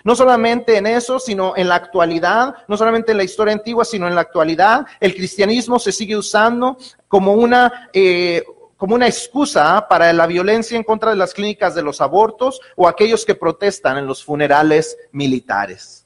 No 0.04 0.16
solamente 0.16 0.76
en 0.76 0.86
eso, 0.86 1.20
sino 1.20 1.56
en 1.56 1.68
la 1.68 1.76
actualidad, 1.76 2.56
no 2.66 2.76
solamente 2.76 3.12
en 3.12 3.18
la 3.18 3.24
historia 3.24 3.54
antigua, 3.54 3.84
sino 3.84 4.08
en 4.08 4.14
la 4.14 4.22
actualidad, 4.22 4.84
el 4.98 5.14
cristianismo 5.14 5.78
se 5.78 5.92
sigue 5.92 6.16
usando 6.16 6.76
como 7.06 7.34
una, 7.34 7.88
eh, 7.92 8.42
como 8.76 8.96
una 8.96 9.06
excusa 9.06 9.86
para 9.88 10.12
la 10.12 10.26
violencia 10.26 10.76
en 10.76 10.82
contra 10.82 11.10
de 11.10 11.16
las 11.16 11.32
clínicas 11.32 11.74
de 11.74 11.82
los 11.82 12.00
abortos 12.00 12.60
o 12.74 12.88
aquellos 12.88 13.24
que 13.24 13.36
protestan 13.36 13.96
en 13.96 14.06
los 14.06 14.24
funerales 14.24 14.96
militares. 15.12 16.04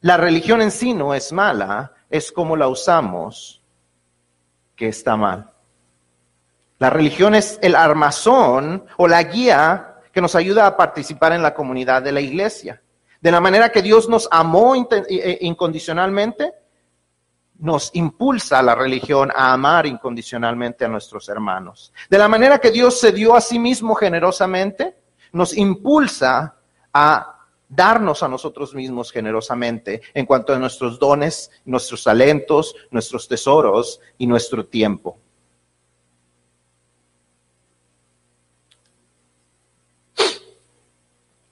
La 0.00 0.16
religión 0.16 0.60
en 0.62 0.70
sí 0.70 0.94
no 0.94 1.14
es 1.14 1.32
mala, 1.32 1.92
es 2.12 2.30
como 2.30 2.56
la 2.56 2.68
usamos 2.68 3.62
que 4.76 4.86
está 4.86 5.16
mal. 5.16 5.50
La 6.78 6.90
religión 6.90 7.34
es 7.34 7.58
el 7.62 7.74
armazón 7.74 8.84
o 8.98 9.08
la 9.08 9.22
guía 9.22 9.94
que 10.12 10.20
nos 10.20 10.34
ayuda 10.34 10.66
a 10.66 10.76
participar 10.76 11.32
en 11.32 11.42
la 11.42 11.54
comunidad 11.54 12.02
de 12.02 12.12
la 12.12 12.20
iglesia. 12.20 12.82
De 13.20 13.32
la 13.32 13.40
manera 13.40 13.70
que 13.70 13.80
Dios 13.80 14.10
nos 14.10 14.28
amó 14.30 14.74
eh, 14.74 15.38
incondicionalmente, 15.40 16.52
nos 17.60 17.90
impulsa 17.94 18.60
la 18.60 18.74
religión 18.74 19.30
a 19.34 19.54
amar 19.54 19.86
incondicionalmente 19.86 20.84
a 20.84 20.88
nuestros 20.88 21.28
hermanos. 21.30 21.94
De 22.10 22.18
la 22.18 22.28
manera 22.28 22.58
que 22.58 22.70
Dios 22.70 23.00
se 23.00 23.12
dio 23.12 23.34
a 23.34 23.40
sí 23.40 23.58
mismo 23.58 23.94
generosamente, 23.94 24.96
nos 25.32 25.56
impulsa 25.56 26.56
a 26.92 27.41
darnos 27.74 28.22
a 28.22 28.28
nosotros 28.28 28.74
mismos 28.74 29.10
generosamente 29.10 30.02
en 30.12 30.26
cuanto 30.26 30.52
a 30.52 30.58
nuestros 30.58 30.98
dones, 30.98 31.50
nuestros 31.64 32.04
talentos, 32.04 32.74
nuestros 32.90 33.26
tesoros 33.26 34.00
y 34.18 34.26
nuestro 34.26 34.66
tiempo. 34.66 35.18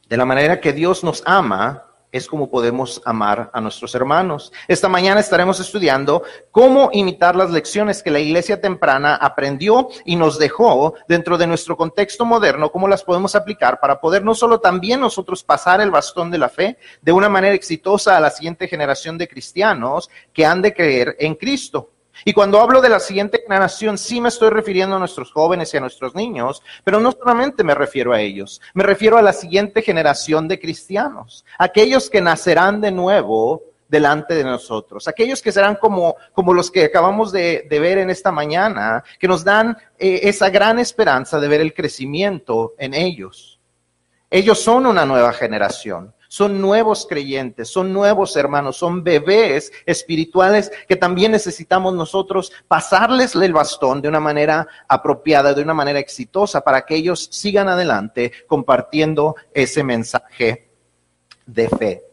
De 0.09 0.17
la 0.17 0.25
manera 0.25 0.61
que 0.61 0.73
Dios 0.73 1.05
nos 1.05 1.23
ama, 1.25 1.90
es 2.13 2.27
como 2.27 2.51
podemos 2.51 3.01
amar 3.05 3.51
a 3.53 3.61
nuestros 3.61 3.95
hermanos. 3.95 4.53
Esta 4.69 4.89
mañana 4.89 5.21
estaremos 5.21 5.61
estudiando 5.61 6.23
cómo 6.51 6.91
imitar 6.93 7.37
las 7.37 7.51
lecciones 7.51 8.03
que 8.03 8.11
la 8.11 8.21
iglesia 8.21 8.61
temprana 8.61 9.15
aprendió 9.15 9.89
y 10.05 10.17
nos 10.17 10.39
dejó 10.39 10.95
dentro 11.09 11.39
de 11.39 11.47
nuestro 11.47 11.77
contexto 11.77 12.25
moderno, 12.25 12.71
cómo 12.71 12.89
las 12.89 13.05
podemos 13.05 13.35
aplicar 13.35 13.81
para 13.81 14.01
poder 14.01 14.25
no 14.25 14.35
solo 14.35 14.61
también 14.61 15.01
nosotros 15.01 15.45
pasar 15.45 15.81
el 15.81 15.91
bastón 15.91 16.31
de 16.31 16.39
la 16.39 16.49
fe 16.49 16.79
de 17.01 17.13
una 17.13 17.29
manera 17.29 17.55
exitosa 17.55 18.17
a 18.17 18.21
la 18.21 18.31
siguiente 18.31 18.69
generación 18.69 19.17
de 19.19 19.29
cristianos 19.29 20.11
que 20.33 20.47
han 20.47 20.63
de 20.63 20.75
creer 20.75 21.17
en 21.19 21.35
Cristo. 21.35 21.91
Y 22.25 22.33
cuando 22.33 22.61
hablo 22.61 22.81
de 22.81 22.89
la 22.89 23.01
siguiente 23.01 23.41
generación, 23.43 23.97
sí 23.97 24.21
me 24.21 24.29
estoy 24.29 24.51
refiriendo 24.51 24.97
a 24.97 24.99
nuestros 24.99 25.33
jóvenes 25.33 25.73
y 25.73 25.77
a 25.77 25.81
nuestros 25.81 26.15
niños, 26.15 26.63
pero 26.85 27.01
no 27.01 27.13
solamente 27.13 27.65
me 27.65 27.75
refiero 27.75 28.13
a 28.13 28.21
ellos, 28.21 28.61
me 28.75 28.85
refiero 28.85 29.17
a 29.17 29.23
la 29.23 29.33
siguiente 29.33 29.83
generación 29.83 30.47
de 30.49 30.61
cristianos, 30.61 31.45
aquellos 31.59 32.11
que 32.11 32.21
nacerán 32.21 32.81
de 32.81 32.91
nuevo 32.91 33.63
delante 33.89 34.35
de 34.35 34.45
nosotros, 34.45 35.09
aquellos 35.09 35.43
que 35.43 35.51
serán 35.51 35.75
como, 35.77 36.17
como 36.33 36.55
los 36.55 36.71
que 36.71 36.85
acabamos 36.85 37.33
de, 37.33 37.67
ver 37.69 37.99
en 37.99 38.11
esta 38.11 38.31
mañana, 38.31 39.03
que 39.19 39.27
nos 39.27 39.43
dan 39.43 39.77
eh, 39.99 40.21
esa 40.23 40.49
gran 40.49 40.79
esperanza 40.79 41.41
de 41.41 41.49
ver 41.49 41.61
el 41.61 41.75
crecimiento 41.75 42.75
en 42.79 42.95
ellos. 42.95 43.59
Ellos 44.31 44.63
son 44.63 44.87
una 44.87 45.05
nueva 45.05 45.33
generación 45.33 46.15
son 46.31 46.61
nuevos 46.61 47.09
creyentes, 47.09 47.69
son 47.71 47.93
nuevos 47.93 48.37
hermanos, 48.37 48.77
son 48.77 49.03
bebés 49.03 49.73
espirituales 49.85 50.71
que 50.87 50.95
también 50.95 51.33
necesitamos 51.33 51.93
nosotros 51.93 52.53
pasarles 52.69 53.35
el 53.35 53.53
bastón 53.53 54.01
de 54.01 54.09
una 54.09 54.21
manera 54.21 54.69
apropiada, 54.87 55.55
de 55.55 55.63
una 55.63 55.75
manera 55.75 55.99
exitosa, 55.99 56.61
para 56.61 56.83
que 56.83 56.95
ellos 56.95 57.29
sigan 57.33 57.69
adelante 57.69 58.31
compartiendo 58.47 59.35
ese 59.53 59.83
mensaje 59.83 60.69
de 61.47 61.69
fe. 61.69 62.05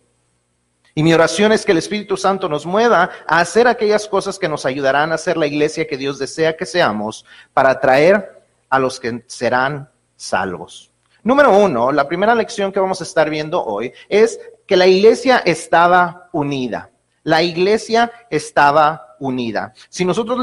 Y 0.96 1.04
mi 1.04 1.14
oración 1.14 1.52
es 1.52 1.64
que 1.64 1.74
el 1.74 1.78
Espíritu 1.78 2.18
Santo 2.18 2.50
nos 2.50 2.66
mueva 2.66 3.12
a 3.28 3.40
hacer 3.40 3.68
aquellas 3.68 4.08
cosas 4.08 4.40
que 4.40 4.50
nos 4.50 4.66
ayudarán 4.66 5.12
a 5.12 5.20
ser 5.20 5.38
la 5.38 5.46
iglesia 5.46 5.86
que 5.86 5.96
Dios 5.96 6.18
desea 6.18 6.58
que 6.58 6.66
seamos 6.66 7.24
para 7.54 7.70
atraer 7.70 8.42
a 8.68 8.80
los 8.80 9.00
que 9.00 9.24
serán 9.28 9.92
salvos. 10.16 10.90
Número 11.24 11.58
uno, 11.58 11.92
la 11.92 12.08
primera 12.08 12.36
lección 12.36 12.72
que 12.72 12.80
vamos 12.80 13.02
a 13.02 13.04
estar 13.04 13.30
viendo 13.30 13.64
hoy 13.64 13.92
es 14.08 14.40
que 14.66 14.78
la 14.78 14.88
iglesia 14.88 15.38
estaba 15.40 16.30
unida. 16.32 16.92
La 17.24 17.44
iglesia 17.44 18.12
estaba 18.30 19.16
unida. 19.20 19.74
Si 19.90 20.06
nosotros 20.06 20.40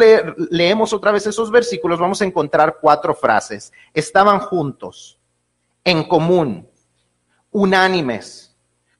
leemos 0.50 0.92
otra 0.92 1.12
vez 1.12 1.26
esos 1.26 1.50
versículos, 1.50 1.98
vamos 1.98 2.20
a 2.20 2.24
encontrar 2.24 2.78
cuatro 2.80 3.14
frases. 3.14 3.72
Estaban 3.92 4.40
juntos, 4.40 5.18
en 5.84 6.04
común, 6.04 6.68
unánimes, 7.50 8.43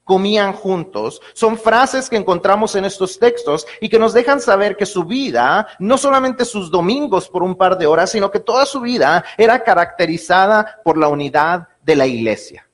comían 0.05 0.53
juntos, 0.53 1.21
son 1.33 1.59
frases 1.59 2.09
que 2.09 2.17
encontramos 2.17 2.77
en 2.77 2.85
estos 2.85 3.19
textos 3.19 3.67
y 3.81 3.89
que 3.89 3.99
nos 3.99 4.13
dejan 4.13 4.41
saber 4.41 4.77
que 4.77 4.87
su 4.87 5.05
vida, 5.05 5.67
no 5.79 5.99
solamente 5.99 6.45
sus 6.45 6.71
domingos 6.71 7.29
por 7.29 7.43
un 7.43 7.57
par 7.57 7.79
de 7.79 7.87
horas, 7.87 8.11
sino 8.11 8.31
que 8.31 8.41
toda 8.41 8.67
su 8.67 8.81
vida 8.81 9.25
era 9.37 9.65
caracterizada 9.65 10.81
por 10.85 10.99
la 10.99 11.09
unidad 11.09 11.69
de 11.83 11.97
la 11.97 12.07
iglesia. 12.07 12.69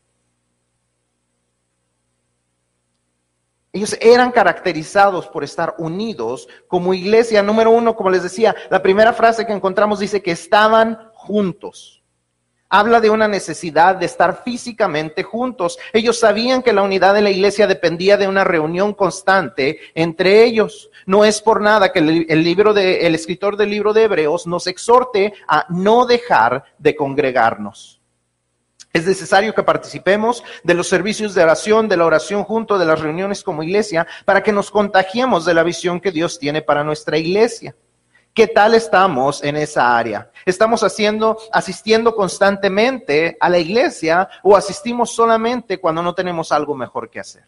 Ellos 3.73 3.97
eran 4.01 4.33
caracterizados 4.33 5.29
por 5.29 5.45
estar 5.45 5.77
unidos 5.79 6.49
como 6.67 6.93
iglesia. 6.93 7.41
Número 7.41 7.71
uno, 7.71 7.95
como 7.95 8.11
les 8.11 8.25
decía, 8.25 8.57
la 8.69 8.83
primera 8.83 9.13
frase 9.13 9.47
que 9.47 9.53
encontramos 9.53 10.01
dice 10.01 10.23
que 10.23 10.33
estaban 10.33 10.99
juntos 11.15 12.00
habla 12.71 13.01
de 13.01 13.11
una 13.11 13.29
necesidad 13.29 13.97
de 13.97 14.07
estar 14.07 14.43
físicamente 14.45 15.25
juntos. 15.25 15.79
Ellos 15.93 16.19
sabían 16.19 16.63
que 16.63 16.73
la 16.73 16.83
unidad 16.83 17.13
de 17.15 17.21
la 17.21 17.31
iglesia 17.31 17.67
dependía 17.67 18.17
de 18.17 18.29
una 18.29 18.45
reunión 18.45 18.95
constante 18.95 19.81
entre 19.95 20.45
ellos. 20.45 20.91
No 21.05 21.25
es 21.25 21.43
por 21.43 21.61
nada 21.61 21.93
que 21.93 21.99
el, 21.99 22.45
libro 22.45 22.73
de, 22.73 23.07
el 23.07 23.15
escritor 23.15 23.57
del 23.57 23.71
libro 23.71 23.93
de 23.93 24.05
Hebreos 24.05 24.47
nos 24.47 24.69
exhorte 24.69 25.35
a 25.49 25.67
no 25.69 26.07
dejar 26.07 26.65
de 26.79 26.95
congregarnos. 26.95 28.01
Es 28.93 29.07
necesario 29.07 29.55
que 29.55 29.63
participemos 29.63 30.43
de 30.65 30.75
los 30.75 30.89
servicios 30.89 31.35
de 31.35 31.43
oración, 31.45 31.89
de 31.89 31.97
la 31.97 32.07
oración 32.07 32.43
junto, 32.45 32.79
de 32.79 32.87
las 32.87 33.01
reuniones 33.01 33.43
como 33.45 33.63
iglesia, 33.63 34.07
para 34.25 34.43
que 34.43 34.53
nos 34.53 34.71
contagiemos 34.71 35.45
de 35.45 35.55
la 35.55 35.63
visión 35.63 36.01
que 36.01 36.11
Dios 36.11 36.39
tiene 36.41 36.63
para 36.63 36.83
nuestra 36.83 37.17
iglesia. 37.17 37.75
¿Qué 38.33 38.47
tal 38.47 38.75
estamos 38.75 39.43
en 39.43 39.57
esa 39.57 39.99
área? 39.99 40.31
¿Estamos 40.47 40.85
haciendo, 40.85 41.37
asistiendo 41.53 42.15
constantemente 42.15 43.37
a 43.41 43.49
la 43.49 43.59
iglesia 43.59 44.29
o 44.45 44.57
asistimos 44.57 45.11
solamente 45.11 45.81
cuando 45.81 46.01
no 46.03 46.15
tenemos 46.15 46.53
algo 46.53 46.77
mejor 46.77 47.11
que 47.11 47.19
hacer? 47.19 47.45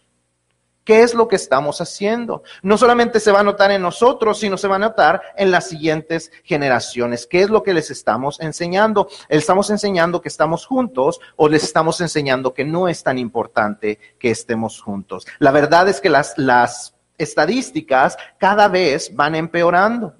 ¿Qué 0.84 1.02
es 1.02 1.14
lo 1.14 1.28
que 1.28 1.36
estamos 1.36 1.80
haciendo? 1.80 2.42
No 2.62 2.76
solamente 2.76 3.20
se 3.20 3.30
va 3.30 3.40
a 3.40 3.44
notar 3.44 3.70
en 3.70 3.82
nosotros, 3.82 4.40
sino 4.40 4.56
se 4.56 4.66
va 4.66 4.76
a 4.76 4.80
notar 4.80 5.22
en 5.36 5.52
las 5.52 5.68
siguientes 5.68 6.32
generaciones. 6.42 7.28
¿Qué 7.28 7.42
es 7.42 7.50
lo 7.50 7.62
que 7.62 7.72
les 7.72 7.92
estamos 7.92 8.40
enseñando? 8.40 9.08
¿Estamos 9.28 9.70
enseñando 9.70 10.20
que 10.20 10.28
estamos 10.28 10.66
juntos 10.66 11.20
o 11.36 11.48
les 11.48 11.62
estamos 11.62 12.00
enseñando 12.00 12.52
que 12.52 12.64
no 12.64 12.88
es 12.88 13.04
tan 13.04 13.18
importante 13.18 14.00
que 14.18 14.30
estemos 14.32 14.82
juntos? 14.82 15.28
La 15.38 15.52
verdad 15.52 15.88
es 15.88 16.00
que 16.00 16.10
las, 16.10 16.36
las 16.36 16.96
estadísticas 17.16 18.16
cada 18.38 18.66
vez 18.66 19.14
van 19.14 19.36
empeorando. 19.36 20.16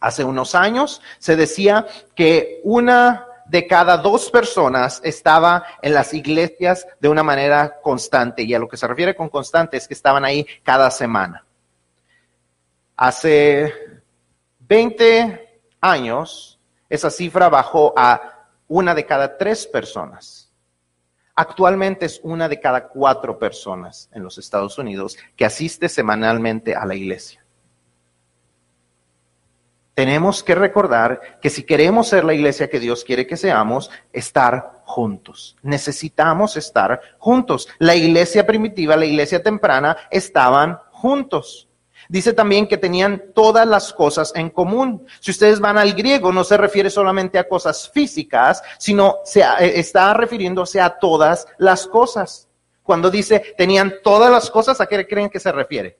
Hace 0.00 0.22
unos 0.24 0.54
años 0.54 1.02
se 1.18 1.34
decía 1.34 1.86
que 2.14 2.60
una 2.62 3.26
de 3.46 3.66
cada 3.66 3.96
dos 3.96 4.30
personas 4.30 5.00
estaba 5.02 5.64
en 5.82 5.94
las 5.94 6.14
iglesias 6.14 6.86
de 7.00 7.08
una 7.08 7.22
manera 7.22 7.80
constante. 7.82 8.42
Y 8.42 8.54
a 8.54 8.58
lo 8.58 8.68
que 8.68 8.76
se 8.76 8.86
refiere 8.86 9.16
con 9.16 9.28
constante 9.28 9.76
es 9.76 9.88
que 9.88 9.94
estaban 9.94 10.24
ahí 10.24 10.46
cada 10.62 10.90
semana. 10.90 11.44
Hace 12.96 13.72
20 14.60 15.62
años, 15.80 16.60
esa 16.88 17.10
cifra 17.10 17.48
bajó 17.48 17.94
a 17.96 18.46
una 18.68 18.94
de 18.94 19.06
cada 19.06 19.36
tres 19.38 19.66
personas. 19.66 20.52
Actualmente 21.34 22.06
es 22.06 22.20
una 22.22 22.48
de 22.48 22.60
cada 22.60 22.88
cuatro 22.88 23.38
personas 23.38 24.10
en 24.12 24.24
los 24.24 24.38
Estados 24.38 24.76
Unidos 24.78 25.16
que 25.36 25.44
asiste 25.44 25.88
semanalmente 25.88 26.74
a 26.74 26.84
la 26.84 26.94
iglesia 26.94 27.47
tenemos 29.98 30.44
que 30.44 30.54
recordar 30.54 31.20
que 31.42 31.50
si 31.50 31.64
queremos 31.64 32.06
ser 32.06 32.22
la 32.22 32.32
iglesia 32.32 32.70
que 32.70 32.78
Dios 32.78 33.02
quiere 33.02 33.26
que 33.26 33.36
seamos, 33.36 33.90
estar 34.12 34.80
juntos. 34.84 35.56
Necesitamos 35.60 36.56
estar 36.56 37.00
juntos. 37.18 37.68
La 37.80 37.96
iglesia 37.96 38.46
primitiva, 38.46 38.94
la 38.96 39.06
iglesia 39.06 39.42
temprana 39.42 39.96
estaban 40.08 40.78
juntos. 40.92 41.68
Dice 42.08 42.32
también 42.32 42.68
que 42.68 42.78
tenían 42.78 43.32
todas 43.34 43.66
las 43.66 43.92
cosas 43.92 44.32
en 44.36 44.50
común. 44.50 45.04
Si 45.18 45.32
ustedes 45.32 45.58
van 45.58 45.78
al 45.78 45.92
griego, 45.94 46.32
no 46.32 46.44
se 46.44 46.56
refiere 46.56 46.90
solamente 46.90 47.36
a 47.36 47.48
cosas 47.48 47.90
físicas, 47.92 48.62
sino 48.78 49.16
se, 49.24 49.40
eh, 49.40 49.80
está 49.80 50.14
refiriéndose 50.14 50.80
a 50.80 50.90
todas 50.90 51.48
las 51.58 51.88
cosas. 51.88 52.46
Cuando 52.84 53.10
dice 53.10 53.52
tenían 53.58 53.94
todas 54.04 54.30
las 54.30 54.48
cosas, 54.48 54.80
¿a 54.80 54.86
qué 54.86 55.08
creen 55.08 55.28
que 55.28 55.40
se 55.40 55.50
refiere? 55.50 55.98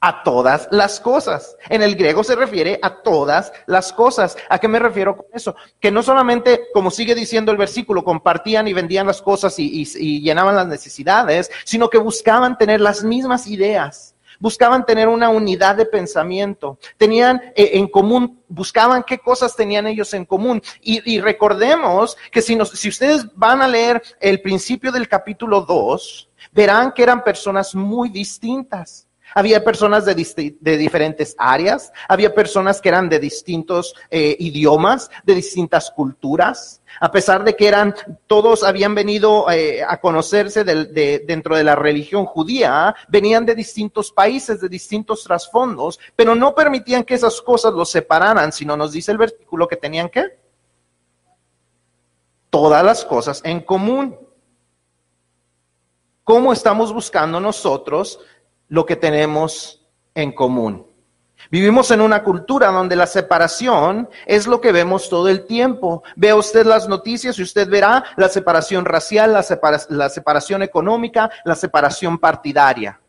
A 0.00 0.22
todas 0.22 0.68
las 0.70 1.00
cosas. 1.00 1.56
En 1.68 1.82
el 1.82 1.96
griego 1.96 2.22
se 2.22 2.36
refiere 2.36 2.78
a 2.82 3.02
todas 3.02 3.52
las 3.66 3.92
cosas. 3.92 4.36
¿A 4.48 4.58
qué 4.58 4.68
me 4.68 4.78
refiero 4.78 5.16
con 5.16 5.26
eso? 5.32 5.56
Que 5.80 5.90
no 5.90 6.02
solamente, 6.02 6.68
como 6.72 6.90
sigue 6.90 7.14
diciendo 7.14 7.50
el 7.52 7.58
versículo, 7.58 8.04
compartían 8.04 8.68
y 8.68 8.72
vendían 8.72 9.06
las 9.06 9.22
cosas 9.22 9.58
y, 9.58 9.84
llenaban 10.20 10.56
las 10.56 10.66
necesidades, 10.66 11.50
sino 11.64 11.88
que 11.88 11.98
buscaban 11.98 12.58
tener 12.58 12.80
las 12.80 13.02
mismas 13.02 13.46
ideas. 13.46 14.14
Buscaban 14.38 14.84
tener 14.84 15.08
una 15.08 15.30
unidad 15.30 15.76
de 15.76 15.86
pensamiento, 15.86 16.78
tenían 16.98 17.40
eh, 17.54 17.70
en 17.72 17.88
común, 17.88 18.42
buscaban 18.48 19.02
qué 19.02 19.18
cosas 19.18 19.56
tenían 19.56 19.86
ellos 19.86 20.12
en 20.12 20.26
común. 20.26 20.60
Y, 20.82 21.20
recordemos 21.20 22.18
que 22.30 22.42
si, 22.42 22.58
si 22.74 22.88
ustedes 22.90 23.26
van 23.34 23.62
a 23.62 23.68
leer 23.68 24.02
el 24.20 24.42
principio 24.42 24.92
del 24.92 25.08
capítulo 25.08 25.62
2, 25.62 26.28
verán 26.52 26.92
que 26.92 27.02
eran 27.02 27.24
personas 27.24 27.74
muy 27.74 28.10
distintas. 28.10 29.06
Había 29.34 29.64
personas 29.64 30.04
de, 30.04 30.14
diferentes 30.14 31.34
áreas, 31.38 31.92
había 32.08 32.34
personas 32.34 32.80
que 32.80 32.88
eran 32.88 33.08
de 33.08 33.18
distintos 33.18 33.94
eh, 34.10 34.36
idiomas, 34.38 35.10
de 35.24 35.34
distintas 35.34 35.90
culturas, 35.90 36.82
a 37.00 37.10
pesar 37.10 37.44
de 37.44 37.54
que 37.54 37.68
eran, 37.68 37.94
todos 38.26 38.62
habían 38.62 38.94
venido 38.94 39.50
eh, 39.50 39.82
a 39.86 40.00
conocerse 40.00 40.64
dentro 40.64 41.56
de 41.56 41.64
la 41.64 41.74
religión 41.74 42.24
judía, 42.24 42.94
venían 43.08 43.44
de 43.44 43.54
distintos 43.54 44.10
países, 44.12 44.60
de 44.60 44.68
distintos 44.68 45.24
trasfondos, 45.24 45.98
pero 46.14 46.34
no 46.34 46.54
permitían 46.54 47.04
que 47.04 47.14
esas 47.14 47.40
cosas 47.42 47.72
los 47.72 47.90
separaran, 47.90 48.52
sino 48.52 48.76
nos 48.76 48.92
dice 48.92 49.12
el 49.12 49.18
versículo 49.18 49.68
que 49.68 49.76
tenían 49.76 50.08
que 50.08 50.38
todas 52.50 52.84
las 52.84 53.04
cosas 53.04 53.42
en 53.44 53.60
común. 53.60 54.18
¿Cómo 56.24 56.52
estamos 56.52 56.92
buscando 56.92 57.38
nosotros 57.38 58.18
lo 58.68 58.86
que 58.86 58.96
tenemos 58.96 59.86
en 60.14 60.32
común. 60.32 60.86
Vivimos 61.50 61.90
en 61.90 62.00
una 62.00 62.24
cultura 62.24 62.68
donde 62.68 62.96
la 62.96 63.06
separación 63.06 64.08
es 64.26 64.46
lo 64.46 64.60
que 64.60 64.72
vemos 64.72 65.08
todo 65.08 65.28
el 65.28 65.46
tiempo. 65.46 66.02
Vea 66.16 66.34
usted 66.34 66.66
las 66.66 66.88
noticias 66.88 67.38
y 67.38 67.42
usted 67.42 67.68
verá 67.68 68.04
la 68.16 68.28
separación 68.28 68.84
racial, 68.84 69.32
la, 69.32 70.08
separación 70.08 70.62
económica, 70.62 71.30
la 71.44 71.54
separación 71.54 72.18
partidaria. 72.18 73.00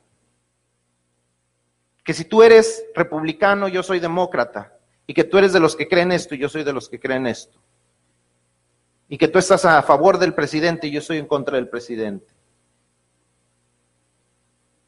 Que 2.04 2.14
si 2.14 2.26
tú 2.26 2.44
eres 2.44 2.86
republicano, 2.94 3.68
yo 3.68 3.82
soy 3.82 4.00
demócrata. 4.00 4.74
Y 5.08 5.14
que 5.14 5.24
tú 5.24 5.38
eres 5.38 5.54
de 5.54 5.60
los 5.60 5.76
que 5.76 5.88
creen 5.88 6.12
esto 6.12 6.36
y 6.36 6.38
yo 6.38 6.50
soy 6.50 6.64
de 6.64 6.74
los 6.74 6.90
que 6.90 7.00
creen 7.00 7.26
esto. 7.28 7.58
Y 9.10 9.18
que 9.18 9.30
tú 9.30 9.40
estás 9.40 9.64
a 9.66 9.82
favor 9.82 10.20
del 10.20 10.34
presidente 10.34 10.88
y 10.88 10.92
yo 10.92 11.02
soy 11.02 11.18
en 11.18 11.26
contra 11.26 11.56
del 11.56 11.70
presidente 11.70 12.37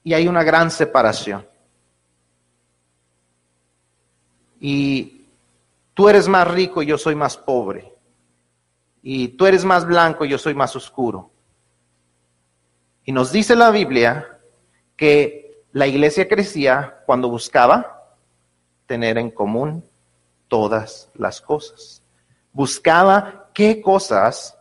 y 0.03 0.13
hay 0.13 0.27
una 0.27 0.43
gran 0.43 0.71
separación. 0.71 1.45
Y 4.59 5.25
tú 5.93 6.09
eres 6.09 6.27
más 6.27 6.47
rico 6.47 6.81
y 6.81 6.87
yo 6.87 6.97
soy 6.97 7.15
más 7.15 7.37
pobre. 7.37 7.93
Y 9.01 9.29
tú 9.29 9.45
eres 9.45 9.63
más 9.63 9.85
blanco 9.85 10.25
y 10.25 10.29
yo 10.29 10.37
soy 10.37 10.53
más 10.53 10.75
oscuro. 10.75 11.31
Y 13.05 13.11
nos 13.11 13.31
dice 13.31 13.55
la 13.55 13.71
Biblia 13.71 14.39
que 14.95 15.63
la 15.71 15.87
iglesia 15.87 16.27
crecía 16.27 17.01
cuando 17.05 17.29
buscaba 17.29 18.17
tener 18.85 19.17
en 19.17 19.31
común 19.31 19.83
todas 20.47 21.09
las 21.15 21.41
cosas. 21.41 22.01
Buscaba 22.51 23.49
qué 23.53 23.81
cosas 23.81 24.57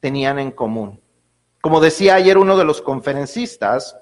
tenían 0.00 0.38
en 0.38 0.50
común. 0.50 1.00
Como 1.60 1.80
decía 1.80 2.14
ayer 2.14 2.38
uno 2.38 2.56
de 2.56 2.64
los 2.64 2.80
conferencistas, 2.80 3.96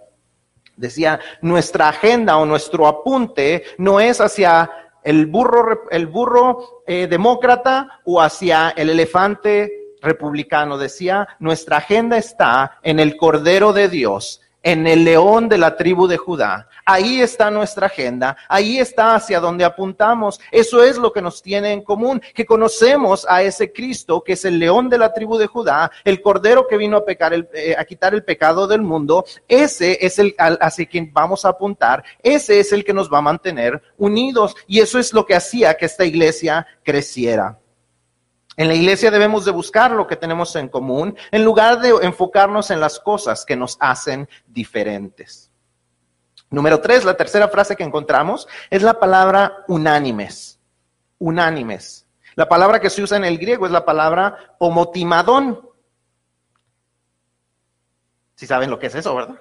Decía, 0.77 1.21
nuestra 1.41 1.89
agenda 1.89 2.37
o 2.37 2.47
nuestro 2.47 2.87
apunte 2.87 3.65
no 3.79 3.99
es 3.99 4.21
hacia 4.21 4.71
el 5.03 5.27
burro, 5.27 5.85
el 5.91 6.07
burro 6.07 6.83
eh, 6.87 7.07
demócrata 7.07 8.01
o 8.05 8.21
hacia 8.21 8.71
el 8.71 8.91
elefante 8.91 9.95
republicano. 10.03 10.77
Decía, 10.79 11.29
nuestra 11.39 11.79
agenda 11.79 12.19
está 12.19 12.79
en 12.83 13.01
el 13.01 13.17
Cordero 13.17 13.73
de 13.73 13.89
Dios, 13.89 14.43
en 14.63 14.87
el 14.87 15.05
león 15.05 15.49
de 15.49 15.59
la 15.59 15.77
tribu 15.77 16.07
de 16.07 16.17
Judá. 16.17 16.69
Ahí 16.85 17.21
está 17.21 17.51
nuestra 17.51 17.87
agenda, 17.87 18.37
ahí 18.49 18.79
está 18.79 19.15
hacia 19.15 19.41
donde 19.41 19.65
apuntamos. 19.65 20.41
Eso 20.51 20.83
es 20.83 20.99
lo 20.99 21.13
que 21.13 21.23
nos 21.23 21.43
tiene 21.43 21.73
en 21.73 21.83
común, 21.83 22.21
que 22.35 22.47
conocemos 22.47 23.27
a 23.29 23.43
ese 23.43 23.73
Cristo 23.73 24.23
que 24.23 24.35
es 24.35 24.45
el 24.45 24.59
león 24.59 24.89
de 24.89 24.99
la 24.99 25.13
tribu 25.13 25.37
de 25.39 25.47
Judá, 25.47 25.91
el 26.05 26.21
cordero 26.21 26.67
que 26.67 26.77
vino 26.77 26.97
a, 26.97 27.05
pecar 27.05 27.33
eh, 27.53 27.77
a 27.79 27.85
quitar 27.85 28.15
el 28.15 28.25
pecado 28.25 28.67
del 28.67 28.83
mundo. 28.83 29.25
Ese 29.49 29.99
es 30.05 30.19
el 30.19 30.35
hacia 30.39 30.87
quien 30.87 31.13
vamos 31.13 31.45
a 31.45 31.51
apuntar, 31.51 32.05
ese 32.23 32.61
es 32.61 32.73
el 32.73 32.85
que 32.85 32.95
nos 32.95 33.13
va 33.13 33.19
a 33.19 33.23
mantener 33.23 33.83
unidos. 33.99 34.57
Y 34.67 34.81
eso 34.81 34.99
es 34.99 35.13
lo 35.13 35.27
que 35.27 35.35
hacía 35.35 35.77
que 35.77 35.87
esta 35.87 36.05
iglesia 36.05 36.67
creciera. 36.83 37.59
En 38.57 38.69
la 38.69 38.75
iglesia 38.75 39.11
debemos 39.11 39.45
de 39.45 39.51
buscar 39.51 39.91
lo 39.91 40.07
que 40.07 40.17
tenemos 40.17 40.57
en 40.57 40.69
común 40.69 41.17
en 41.31 41.45
lugar 41.45 41.81
de 41.81 41.91
enfocarnos 42.03 42.71
en 42.71 42.81
las 42.81 42.99
cosas 43.01 43.45
que 43.45 43.57
nos 43.57 43.77
hacen 43.81 44.29
diferentes. 44.47 45.51
Número 46.49 46.81
tres, 46.81 47.05
la 47.05 47.17
tercera 47.17 47.49
frase 47.49 47.77
que 47.77 47.83
encontramos 47.83 48.49
es 48.71 48.83
la 48.83 48.99
palabra 48.99 49.65
unánimes. 49.69 50.59
Unánimes. 51.19 52.07
La 52.35 52.49
palabra 52.49 52.81
que 52.81 52.91
se 52.91 53.03
usa 53.03 53.17
en 53.17 53.25
el 53.25 53.39
griego 53.39 53.67
es 53.67 53.73
la 53.73 53.85
palabra 53.85 54.55
homotimadón. 54.59 55.69
Si 58.37 58.47
saben 58.47 58.71
lo 58.71 58.79
que 58.79 58.87
es 58.87 58.95
eso, 58.95 59.15
¿verdad? 59.15 59.41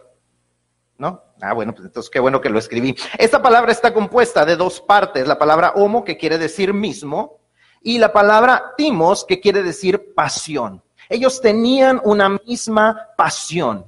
¿No? 0.98 1.22
Ah, 1.42 1.54
bueno, 1.54 1.74
pues 1.74 1.86
entonces 1.86 2.10
qué 2.10 2.20
bueno 2.20 2.42
que 2.42 2.50
lo 2.50 2.60
escribí. 2.60 2.96
Esta 3.18 3.42
palabra 3.42 3.72
está 3.72 3.94
compuesta 3.94 4.46
de 4.46 4.56
dos 4.56 4.82
partes. 4.82 5.28
La 5.28 5.38
palabra 5.38 5.74
homo, 5.76 6.04
que 6.04 6.18
quiere 6.18 6.38
decir 6.38 6.74
mismo, 6.74 7.42
y 7.86 8.00
la 8.00 8.12
palabra 8.12 8.74
timos, 8.76 9.24
que 9.24 9.40
quiere 9.40 9.62
decir 9.62 10.16
pasión. 10.16 10.82
Ellos 11.08 11.40
tenían 11.40 12.02
una 12.04 12.30
misma 12.30 13.10
pasión. 13.16 13.86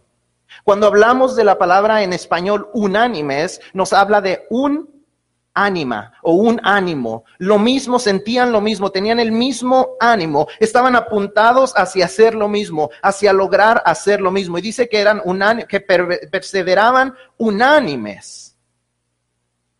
Cuando 0.63 0.85
hablamos 0.85 1.35
de 1.35 1.43
la 1.43 1.57
palabra 1.57 2.03
en 2.03 2.13
español 2.13 2.69
unánimes, 2.73 3.59
nos 3.73 3.93
habla 3.93 4.21
de 4.21 4.45
un 4.51 4.87
ánima 5.55 6.13
o 6.21 6.33
un 6.33 6.61
ánimo. 6.63 7.25
Lo 7.39 7.57
mismo, 7.57 7.97
sentían 7.97 8.51
lo 8.51 8.61
mismo, 8.61 8.91
tenían 8.91 9.19
el 9.19 9.31
mismo 9.31 9.95
ánimo, 9.99 10.47
estaban 10.59 10.95
apuntados 10.95 11.73
hacia 11.75 12.05
hacer 12.05 12.35
lo 12.35 12.47
mismo, 12.47 12.91
hacia 13.01 13.33
lograr 13.33 13.81
hacer 13.83 14.21
lo 14.21 14.29
mismo. 14.29 14.59
Y 14.59 14.61
dice 14.61 14.87
que 14.87 14.99
eran 14.99 15.23
que 15.67 15.79
perseveraban 15.79 17.15
unánimes. 17.37 18.46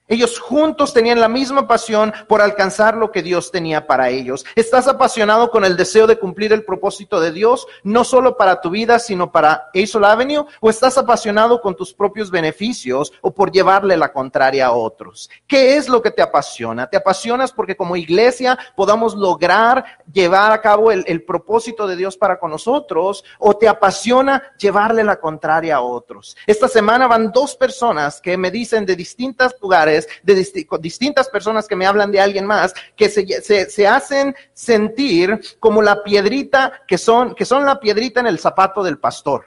Ellos 0.07 0.39
juntos 0.39 0.93
tenían 0.93 1.19
la 1.19 1.27
misma 1.27 1.67
pasión 1.67 2.13
por 2.27 2.41
alcanzar 2.41 2.95
lo 2.95 3.11
que 3.11 3.21
Dios 3.21 3.51
tenía 3.51 3.87
para 3.87 4.09
ellos. 4.09 4.45
¿Estás 4.55 4.87
apasionado 4.87 5.51
con 5.51 5.65
el 5.65 5.75
deseo 5.75 6.07
de 6.07 6.17
cumplir 6.17 6.53
el 6.53 6.63
propósito 6.63 7.19
de 7.19 7.31
Dios, 7.31 7.67
no 7.83 8.03
solo 8.03 8.37
para 8.37 8.61
tu 8.61 8.69
vida, 8.69 8.99
sino 8.99 9.31
para 9.31 9.69
Hazel 9.73 10.05
Avenue? 10.05 10.45
¿O 10.61 10.69
estás 10.69 10.97
apasionado 10.97 11.61
con 11.61 11.75
tus 11.75 11.93
propios 11.93 12.31
beneficios 12.31 13.11
o 13.21 13.33
por 13.33 13.51
llevarle 13.51 13.97
la 13.97 14.13
contraria 14.13 14.67
a 14.67 14.71
otros? 14.71 15.29
¿Qué 15.47 15.77
es 15.77 15.89
lo 15.89 16.01
que 16.01 16.11
te 16.11 16.21
apasiona? 16.21 16.87
¿Te 16.89 16.97
apasionas 16.97 17.51
porque 17.51 17.75
como 17.75 17.95
iglesia 17.95 18.57
podamos 18.75 19.15
lograr 19.15 19.83
llevar 20.11 20.51
a 20.51 20.61
cabo 20.61 20.91
el, 20.91 21.23
propósito 21.23 21.87
de 21.87 21.95
Dios 21.95 22.15
para 22.17 22.39
con 22.39 22.51
nosotros? 22.51 23.23
¿O 23.39 23.57
te 23.57 23.67
apasiona 23.67 24.43
llevarle 24.57 25.03
la 25.03 25.19
contraria 25.19 25.77
a 25.77 25.81
otros? 25.81 26.37
Esta 26.45 26.67
semana 26.67 27.07
van 27.07 27.31
dos 27.31 27.55
personas 27.55 28.21
que 28.21 28.37
me 28.37 28.51
dicen 28.51 28.85
de 28.85 28.95
distintos 28.95 29.55
lugares, 29.61 29.96
de 30.23 30.47
distintas 30.79 31.29
personas 31.29 31.67
que 31.67 31.75
me 31.75 31.85
hablan 31.85 32.11
de 32.11 32.19
alguien 32.19 32.45
más, 32.45 32.73
que 32.95 33.09
se, 33.09 33.87
hacen 33.87 34.35
sentir 34.53 35.39
como 35.59 35.81
la 35.81 36.03
piedrita, 36.03 36.81
que 36.87 36.97
son, 36.97 37.35
que 37.35 37.45
son 37.45 37.65
la 37.65 37.79
piedrita 37.79 38.19
en 38.19 38.27
el 38.27 38.39
zapato 38.39 38.83
del 38.83 38.99
pastor. 38.99 39.45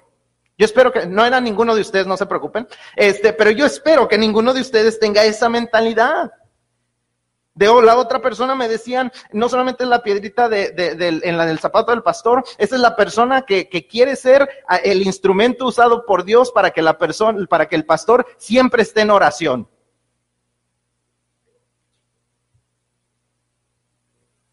Yo 0.58 0.66
espero 0.66 0.92
que 0.92 1.06
no 1.06 1.24
era 1.24 1.40
ninguno 1.40 1.74
de 1.74 1.80
ustedes, 1.80 2.06
no 2.06 2.16
se 2.16 2.26
preocupen, 2.26 2.68
este, 2.94 3.32
pero 3.32 3.50
yo 3.50 3.64
espero 3.64 4.08
que 4.08 4.18
ninguno 4.18 4.52
de 4.52 4.60
ustedes 4.60 4.98
tenga 4.98 5.24
esa 5.24 5.48
mentalidad. 5.48 6.32
De 7.54 7.66
la 7.82 7.96
otra 7.96 8.22
persona 8.22 8.54
me 8.54 8.68
decían, 8.68 9.10
no 9.32 9.48
solamente 9.48 9.84
es 9.84 9.88
la 9.90 10.02
piedrita 10.02 10.48
de, 10.48 10.72
en 11.24 11.36
la 11.36 11.46
del 11.46 11.58
zapato 11.58 11.90
del 11.90 12.02
pastor, 12.02 12.44
esa 12.58 12.74
es 12.74 12.80
la 12.80 12.94
persona 12.94 13.42
que, 13.42 13.68
que, 13.68 13.86
quiere 13.86 14.16
ser 14.16 14.48
el 14.84 15.02
instrumento 15.02 15.66
usado 15.66 16.06
por 16.06 16.24
Dios 16.24 16.52
para 16.52 16.70
que 16.70 16.80
la 16.80 16.96
persona, 16.96 17.46
para 17.46 17.66
que 17.66 17.76
el 17.76 17.84
pastor 17.84 18.26
siempre 18.38 18.82
esté 18.82 19.00
en 19.00 19.10
oración. 19.10 19.68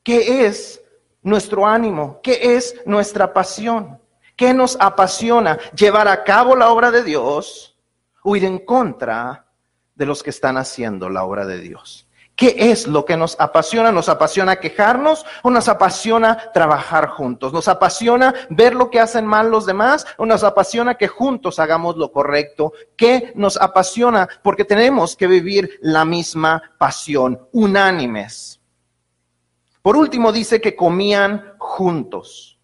¿Qué 0.08 0.46
es 0.46 0.82
nuestro 1.22 1.68
ánimo? 1.68 2.22
¿Qué 2.24 2.56
es 2.56 2.76
nuestra 2.86 3.34
pasión? 3.34 4.00
¿Qué 4.38 4.54
nos 4.54 4.78
apasiona? 4.80 5.60
¿Llevar 5.76 6.08
a 6.08 6.24
cabo 6.24 6.56
la 6.56 6.70
obra 6.72 6.92
de 6.92 7.04
Dios 7.04 7.78
o 8.24 8.34
ir 8.38 8.46
en 8.46 8.60
contra 8.60 9.48
de 9.96 10.06
los 10.06 10.24
que 10.24 10.30
están 10.30 10.56
haciendo 10.56 11.10
la 11.10 11.26
obra 11.26 11.46
de 11.46 11.60
Dios. 11.60 12.08
¿Qué 12.38 12.56
es 12.58 12.88
lo 12.88 13.04
que 13.04 13.18
nos 13.18 13.38
apasiona? 13.38 13.92
¿Nos 13.92 14.08
apasiona 14.08 14.62
quejarnos 14.62 15.26
o 15.44 15.50
nos 15.50 15.68
apasiona 15.68 16.54
trabajar 16.54 17.10
juntos? 17.10 17.52
¿Nos 17.52 17.68
apasiona 17.68 18.34
ver 18.50 18.76
lo 18.76 18.90
que 18.90 19.02
hacen 19.02 19.26
mal 19.26 19.52
los 19.52 19.66
demás 19.66 20.08
o 20.16 20.26
nos 20.26 20.46
apasiona 20.46 20.96
que 20.96 21.10
juntos 21.10 21.60
hagamos 21.60 21.98
lo 21.98 22.14
correcto? 22.14 22.72
¿Qué 22.96 23.34
nos 23.36 23.58
apasiona? 23.58 24.30
Porque 24.42 24.64
tenemos 24.64 25.18
que 25.18 25.28
vivir 25.28 25.80
la 25.82 26.06
misma 26.06 26.62
pasión, 26.78 27.46
unánimes. 27.52 28.62
Por 29.88 29.96
último, 29.96 30.34
dice 30.34 30.60
que 30.60 30.76
comían 30.76 31.54
juntos. 31.60 32.60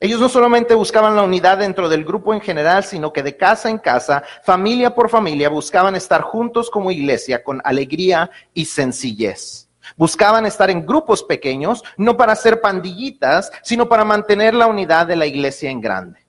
Ellos 0.00 0.18
no 0.18 0.28
solamente 0.28 0.74
buscaban 0.74 1.14
la 1.14 1.22
unidad 1.22 1.58
dentro 1.58 1.88
del 1.88 2.04
grupo 2.04 2.34
en 2.34 2.40
general, 2.40 2.82
sino 2.82 3.12
que 3.12 3.22
de 3.22 3.36
casa 3.36 3.70
en 3.70 3.78
casa, 3.78 4.24
familia 4.42 4.92
por 4.92 5.08
familia, 5.08 5.48
buscaban 5.48 5.94
estar 5.94 6.22
juntos 6.22 6.68
como 6.68 6.90
iglesia 6.90 7.44
con 7.44 7.62
alegría 7.62 8.28
y 8.54 8.64
sencillez. 8.64 9.68
Buscaban 9.96 10.46
estar 10.46 10.68
en 10.68 10.84
grupos 10.84 11.22
pequeños, 11.22 11.84
no 11.96 12.16
para 12.16 12.34
ser 12.34 12.60
pandillitas, 12.60 13.52
sino 13.62 13.88
para 13.88 14.04
mantener 14.04 14.52
la 14.52 14.66
unidad 14.66 15.06
de 15.06 15.14
la 15.14 15.26
iglesia 15.26 15.70
en 15.70 15.80
grande. 15.80 16.25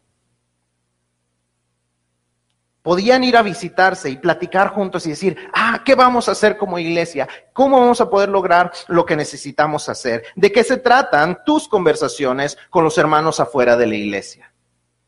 Podían 2.88 3.26
ir 3.26 3.36
a 3.36 3.42
visitarse 3.42 4.10
y 4.10 4.16
platicar 4.16 4.70
juntos 4.70 5.06
y 5.06 5.10
decir, 5.10 5.36
ah, 5.54 5.82
¿qué 5.84 5.94
vamos 5.94 6.30
a 6.30 6.32
hacer 6.32 6.56
como 6.56 6.80
iglesia? 6.80 7.28
¿Cómo 7.52 7.82
vamos 7.82 8.00
a 8.00 8.10
poder 8.10 8.30
lograr 8.30 8.72
lo 8.88 9.06
que 9.06 9.18
necesitamos 9.18 9.90
hacer? 9.90 10.24
¿De 10.38 10.54
qué 10.54 10.64
se 10.64 10.78
tratan 10.78 11.40
tus 11.46 11.68
conversaciones 11.68 12.58
con 12.70 12.86
los 12.86 12.98
hermanos 12.98 13.42
afuera 13.42 13.76
de 13.76 13.88
la 13.88 13.96
iglesia? 13.96 14.54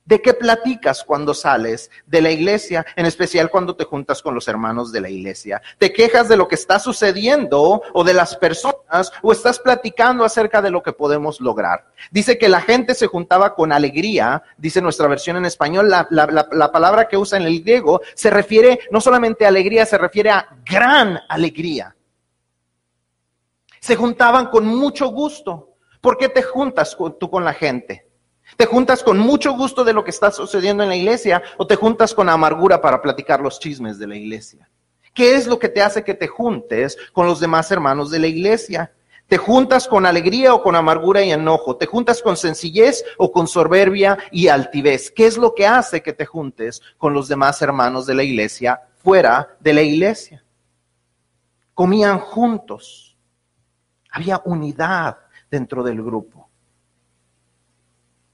¿De 0.10 0.24
qué 0.24 0.34
platicas 0.34 1.04
cuando 1.04 1.36
sales 1.36 1.91
de 2.08 2.24
la 2.24 2.32
iglesia, 2.32 2.84
en 2.95 3.06
especial 3.06 3.52
cuando 3.52 3.76
te 3.76 3.84
juntas 3.84 4.24
con 4.24 4.34
los 4.34 4.48
hermanos 4.48 4.91
de 4.91 5.02
la 5.02 5.10
iglesia? 5.12 5.62
¿Te 5.78 5.93
quejas 5.93 6.28
de 6.28 6.36
lo 6.36 6.48
que 6.48 6.56
está 6.56 6.80
sucediendo 6.80 7.84
o 7.93 8.04
de 8.04 8.15
las 8.15 8.36
personas 8.36 9.12
o 9.22 9.32
estás 9.32 9.60
platicando 9.60 10.26
acerca 10.26 10.63
de 10.63 10.72
lo 10.72 10.82
que 10.82 10.93
podemos 10.93 11.39
lograr? 11.39 11.93
Dice 12.10 12.39
que 12.39 12.50
la 12.50 12.60
gente 12.60 12.95
se 12.95 13.06
juntaba 13.06 13.54
con 13.54 13.72
alegría, 13.72 14.41
dice 14.58 14.82
nuestra 14.82 15.08
versión 15.08 15.38
en 15.38 15.45
español, 15.45 15.88
la, 15.88 16.08
la 16.10 16.72
palabra 16.72 17.08
que 17.08 17.15
usa 17.15 17.38
en 17.38 17.45
el 17.45 17.62
griego 17.62 18.02
se 18.15 18.32
refiere 18.32 18.80
no 18.89 19.02
solamente 19.02 19.45
a 19.45 19.50
alegría, 19.50 19.86
se 19.86 20.00
refiere 20.00 20.32
a 20.32 20.58
gran 20.65 21.19
alegría. 21.30 21.95
Se 23.80 23.95
juntaban 23.95 24.48
con 24.48 24.65
mucho 24.65 25.10
gusto. 25.10 25.76
¿Por 26.02 26.17
qué 26.17 26.30
te 26.30 26.41
juntas 26.41 26.98
tú 27.19 27.30
con 27.30 27.45
la 27.45 27.54
gente? 27.54 28.09
¿Te 28.57 28.65
juntas 28.65 29.03
con 29.03 29.17
mucho 29.19 29.53
gusto 29.53 29.83
de 29.83 29.93
lo 29.93 30.03
que 30.03 30.12
está 30.12 30.31
sucediendo 30.31 30.83
en 30.83 30.89
la 30.89 30.95
iglesia 30.95 31.41
o 31.57 31.67
te 31.67 31.75
juntas 31.75 32.13
con 32.13 32.29
amargura 32.29 32.81
para 32.81 33.01
platicar 33.01 33.39
los 33.39 33.59
chismes 33.59 33.99
de 33.99 34.07
la 34.07 34.15
iglesia? 34.15 34.69
¿Qué 35.13 35.35
es 35.35 35.47
lo 35.47 35.59
que 35.59 35.69
te 35.69 35.81
hace 35.81 36.03
que 36.03 36.13
te 36.13 36.27
juntes 36.27 36.97
con 37.13 37.25
los 37.25 37.39
demás 37.39 37.71
hermanos 37.71 38.12
de 38.12 38.19
la 38.19 38.27
iglesia? 38.27 38.91
¿Te 39.27 39.38
juntas 39.38 39.88
con 39.88 40.07
alegría 40.07 40.55
o 40.55 40.63
con 40.63 40.75
amargura 40.75 41.21
y 41.21 41.31
enojo? 41.31 41.77
¿Te 41.77 41.85
juntas 41.85 42.21
con 42.21 42.35
sencillez 42.35 43.05
o 43.17 43.31
con 43.31 43.47
soberbia 43.47 44.17
y 44.31 44.47
altivez? 44.47 45.12
¿Qué 45.12 45.27
es 45.27 45.38
lo 45.38 45.53
que 45.53 45.67
hace 45.67 46.01
que 46.01 46.13
te 46.13 46.25
juntes 46.25 46.81
con 46.97 47.13
los 47.13 47.27
demás 47.27 47.62
hermanos 47.62 48.07
de 48.07 48.15
la 48.15 48.23
iglesia 48.23 48.81
fuera 48.97 49.55
de 49.59 49.73
la 49.73 49.83
iglesia? 49.83 50.43
Comían 51.75 52.19
juntos. 52.19 53.15
Había 54.12 54.41
unidad 54.45 55.17
dentro 55.51 55.83
del 55.83 56.01
grupo. 56.01 56.48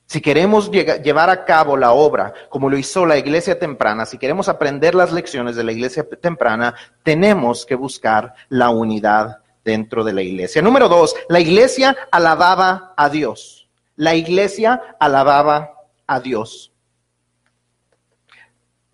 Si 0.07 0.21
queremos 0.21 0.69
llevar 0.69 1.29
a 1.29 1.45
cabo 1.45 1.75
la 1.75 1.91
obra 1.91 2.33
como 2.49 2.69
lo 2.69 2.77
hizo 2.77 3.05
la 3.05 3.17
iglesia 3.17 3.57
temprana, 3.57 4.05
si 4.05 4.17
queremos 4.17 4.47
aprender 4.47 4.93
las 4.93 5.11
lecciones 5.11 5.55
de 5.55 5.63
la 5.63 5.71
iglesia 5.71 6.07
temprana, 6.21 6.75
tenemos 7.03 7.65
que 7.65 7.75
buscar 7.75 8.33
la 8.49 8.69
unidad 8.69 9.39
dentro 9.63 10.03
de 10.03 10.13
la 10.13 10.21
iglesia. 10.21 10.61
Número 10.61 10.87
dos, 10.87 11.15
la 11.27 11.39
iglesia 11.39 11.97
alababa 12.11 12.93
a 12.95 13.09
Dios. 13.09 13.67
La 13.95 14.13
iglesia 14.13 14.81
alababa 14.99 15.71
a 16.05 16.19
Dios. 16.19 16.71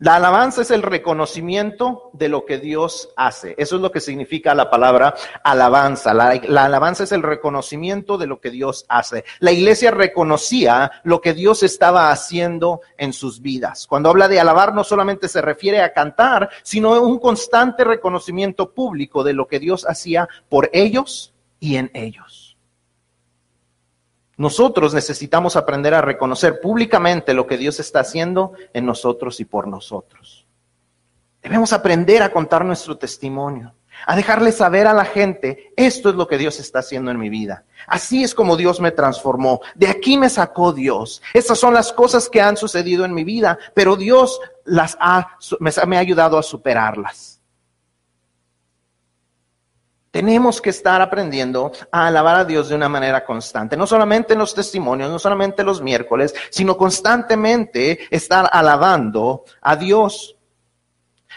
La 0.01 0.15
alabanza 0.15 0.63
es 0.63 0.71
el 0.71 0.81
reconocimiento 0.81 2.09
de 2.13 2.27
lo 2.27 2.43
que 2.43 2.57
Dios 2.57 3.09
hace. 3.15 3.53
Eso 3.59 3.75
es 3.75 3.83
lo 3.83 3.91
que 3.91 3.99
significa 3.99 4.55
la 4.55 4.67
palabra 4.67 5.13
alabanza. 5.43 6.11
La, 6.15 6.31
alabanza 6.65 7.03
es 7.03 7.11
el 7.11 7.21
reconocimiento 7.21 8.17
de 8.17 8.25
lo 8.25 8.41
que 8.41 8.49
Dios 8.49 8.83
hace. 8.89 9.25
La 9.37 9.51
iglesia 9.51 9.91
reconocía 9.91 10.91
lo 11.03 11.21
que 11.21 11.35
Dios 11.35 11.61
estaba 11.61 12.09
haciendo 12.09 12.81
en 12.97 13.13
sus 13.13 13.43
vidas. 13.43 13.85
Cuando 13.85 14.09
habla 14.09 14.27
de 14.27 14.39
alabar 14.39 14.73
no 14.73 14.83
solamente 14.83 15.27
se 15.27 15.39
refiere 15.39 15.83
a 15.83 15.93
cantar, 15.93 16.49
sino 16.63 16.99
un 16.99 17.19
constante 17.19 17.83
reconocimiento 17.83 18.73
público 18.73 19.23
de 19.23 19.33
lo 19.33 19.45
que 19.45 19.59
Dios 19.59 19.85
hacía 19.87 20.27
por 20.49 20.71
ellos 20.73 21.35
y 21.59 21.75
en 21.75 21.91
ellos. 21.93 22.40
Nosotros 24.41 24.95
necesitamos 24.95 25.55
aprender 25.55 25.93
a 25.93 26.01
reconocer 26.01 26.59
públicamente 26.59 27.35
lo 27.35 27.45
que 27.45 27.59
Dios 27.59 27.79
está 27.79 27.99
haciendo 27.99 28.53
en 28.73 28.87
nosotros 28.87 29.39
y 29.39 29.45
por 29.45 29.67
nosotros. 29.67 30.47
Debemos 31.43 31.73
aprender 31.73 32.23
a 32.23 32.31
contar 32.31 32.65
nuestro 32.65 32.97
testimonio, 32.97 33.75
a 34.07 34.15
dejarle 34.15 34.51
saber 34.51 34.87
a 34.87 34.93
la 34.93 35.05
gente, 35.05 35.71
esto 35.75 36.09
es 36.09 36.15
lo 36.15 36.27
que 36.27 36.39
Dios 36.39 36.59
está 36.59 36.79
haciendo 36.79 37.11
en 37.11 37.19
mi 37.19 37.29
vida. 37.29 37.65
Así 37.85 38.23
es 38.23 38.33
como 38.33 38.57
Dios 38.57 38.81
me 38.81 38.89
transformó. 38.89 39.61
De 39.75 39.87
aquí 39.87 40.17
me 40.17 40.27
sacó 40.27 40.73
Dios. 40.73 41.21
Estas 41.35 41.59
son 41.59 41.75
las 41.75 41.93
cosas 41.93 42.27
que 42.27 42.41
han 42.41 42.57
sucedido 42.57 43.05
en 43.05 43.13
mi 43.13 43.23
vida, 43.23 43.59
pero 43.75 43.95
Dios 43.95 44.39
las 44.65 44.97
ha, 44.99 45.37
me 45.85 45.97
ha 45.97 45.99
ayudado 45.99 46.39
a 46.39 46.41
superarlas. 46.41 47.40
Tenemos 50.11 50.61
que 50.61 50.69
estar 50.69 51.01
aprendiendo 51.01 51.71
a 51.89 52.07
alabar 52.07 52.35
a 52.35 52.45
Dios 52.45 52.67
de 52.67 52.75
una 52.75 52.89
manera 52.89 53.23
constante, 53.23 53.77
no 53.77 53.87
solamente 53.87 54.33
en 54.33 54.39
los 54.39 54.53
testimonios, 54.53 55.09
no 55.09 55.17
solamente 55.19 55.63
los 55.63 55.81
miércoles, 55.81 56.35
sino 56.49 56.75
constantemente 56.75 57.97
estar 58.09 58.49
alabando 58.51 59.45
a 59.61 59.77
Dios. 59.77 60.35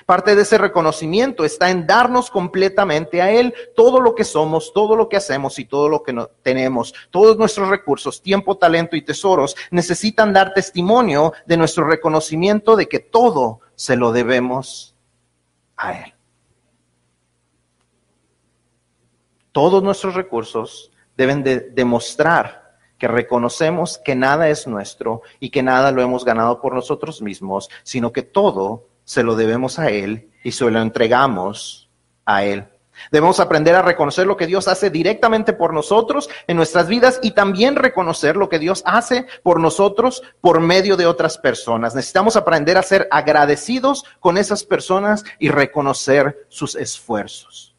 Parte 0.06 0.34
de 0.34 0.42
ese 0.42 0.58
reconocimiento 0.58 1.44
está 1.44 1.70
en 1.70 1.86
darnos 1.86 2.30
completamente 2.30 3.22
a 3.22 3.30
Él 3.30 3.54
todo 3.76 4.00
lo 4.00 4.16
que 4.16 4.24
somos, 4.24 4.72
todo 4.72 4.96
lo 4.96 5.08
que 5.08 5.18
hacemos 5.18 5.56
y 5.60 5.66
todo 5.66 5.88
lo 5.88 6.02
que 6.02 6.26
tenemos. 6.42 6.92
Todos 7.10 7.38
nuestros 7.38 7.68
recursos, 7.68 8.20
tiempo, 8.20 8.58
talento 8.58 8.96
y 8.96 9.02
tesoros 9.02 9.54
necesitan 9.70 10.32
dar 10.32 10.52
testimonio 10.52 11.32
de 11.46 11.56
nuestro 11.56 11.84
reconocimiento 11.86 12.74
de 12.74 12.88
que 12.88 12.98
todo 12.98 13.60
se 13.76 13.94
lo 13.94 14.10
debemos 14.10 14.96
a 15.76 15.92
Él. 15.92 16.14
Todos 19.54 19.84
nuestros 19.84 20.14
recursos 20.14 20.90
deben 21.16 21.44
de 21.44 21.60
demostrar 21.60 22.74
que 22.98 23.06
reconocemos 23.06 23.98
que 24.04 24.16
nada 24.16 24.48
es 24.48 24.66
nuestro 24.66 25.22
y 25.38 25.50
que 25.50 25.62
nada 25.62 25.92
lo 25.92 26.02
hemos 26.02 26.24
ganado 26.24 26.60
por 26.60 26.74
nosotros 26.74 27.22
mismos, 27.22 27.70
sino 27.84 28.12
que 28.12 28.22
todo 28.22 28.88
se 29.04 29.22
lo 29.22 29.36
debemos 29.36 29.78
a 29.78 29.90
Él 29.90 30.28
y 30.42 30.50
se 30.50 30.68
lo 30.68 30.80
entregamos 30.80 31.88
a 32.26 32.42
Él. 32.42 32.66
Debemos 33.12 33.38
aprender 33.38 33.76
a 33.76 33.82
reconocer 33.82 34.26
lo 34.26 34.36
que 34.36 34.48
Dios 34.48 34.66
hace 34.66 34.90
directamente 34.90 35.52
por 35.52 35.72
nosotros 35.72 36.28
en 36.48 36.56
nuestras 36.56 36.88
vidas 36.88 37.20
y 37.22 37.30
también 37.30 37.76
reconocer 37.76 38.34
lo 38.34 38.48
que 38.48 38.58
Dios 38.58 38.82
hace 38.84 39.26
por 39.44 39.60
nosotros 39.60 40.24
por 40.40 40.58
medio 40.58 40.96
de 40.96 41.06
otras 41.06 41.38
personas. 41.38 41.94
Necesitamos 41.94 42.34
aprender 42.34 42.76
a 42.76 42.82
ser 42.82 43.06
agradecidos 43.12 44.04
con 44.18 44.36
esas 44.36 44.64
personas 44.64 45.24
y 45.38 45.48
reconocer 45.48 46.44
sus 46.48 46.74
esfuerzos. 46.74 47.73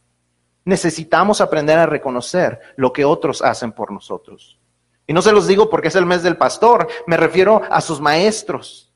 Necesitamos 0.66 1.42
aprender 1.42 1.78
a 1.78 1.86
reconocer 1.86 2.60
lo 2.76 2.92
que 2.92 3.06
otros 3.06 3.42
hacen 3.42 3.72
por 3.72 3.92
nosotros. 3.92 4.60
Y 5.08 5.14
no 5.14 5.22
se 5.22 5.32
los 5.32 5.48
digo 5.48 5.70
porque 5.70 5.90
es 5.90 5.96
el 5.96 6.06
mes 6.06 6.24
del 6.24 6.38
pastor, 6.38 6.88
me 7.06 7.18
refiero 7.18 7.62
a 7.70 7.80
sus 7.82 8.02
maestros, 8.02 8.92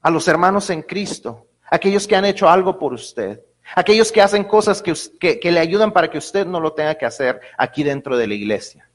a 0.00 0.10
los 0.10 0.26
hermanos 0.26 0.70
en 0.70 0.82
Cristo, 0.82 1.46
aquellos 1.70 2.06
que 2.06 2.16
han 2.16 2.24
hecho 2.24 2.48
algo 2.48 2.78
por 2.78 2.94
usted, 2.94 3.42
aquellos 3.74 4.10
que 4.10 4.22
hacen 4.22 4.44
cosas 4.44 4.82
que, 4.82 5.40
le 5.50 5.60
ayudan 5.60 5.92
para 5.92 6.10
que 6.10 6.18
usted 6.18 6.46
no 6.46 6.60
lo 6.60 6.72
tenga 6.72 6.94
que 6.94 7.04
hacer 7.04 7.40
aquí 7.58 7.82
dentro 7.82 8.16
de 8.16 8.26
la 8.26 8.34
iglesia. 8.34 8.88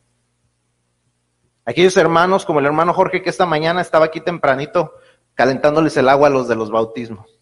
Aquellos 1.65 1.95
hermanos 1.95 2.45
como 2.45 2.59
el 2.59 2.65
hermano 2.65 2.93
Jorge 2.93 3.21
que 3.21 3.29
esta 3.29 3.45
mañana 3.45 3.81
estaba 3.81 4.05
aquí 4.05 4.19
tempranito 4.19 4.93
calentándoles 5.35 5.95
el 5.97 6.09
agua 6.09 6.27
a 6.27 6.31
los 6.31 6.47
de 6.47 6.55
los 6.55 6.71
bautismos. 6.71 7.32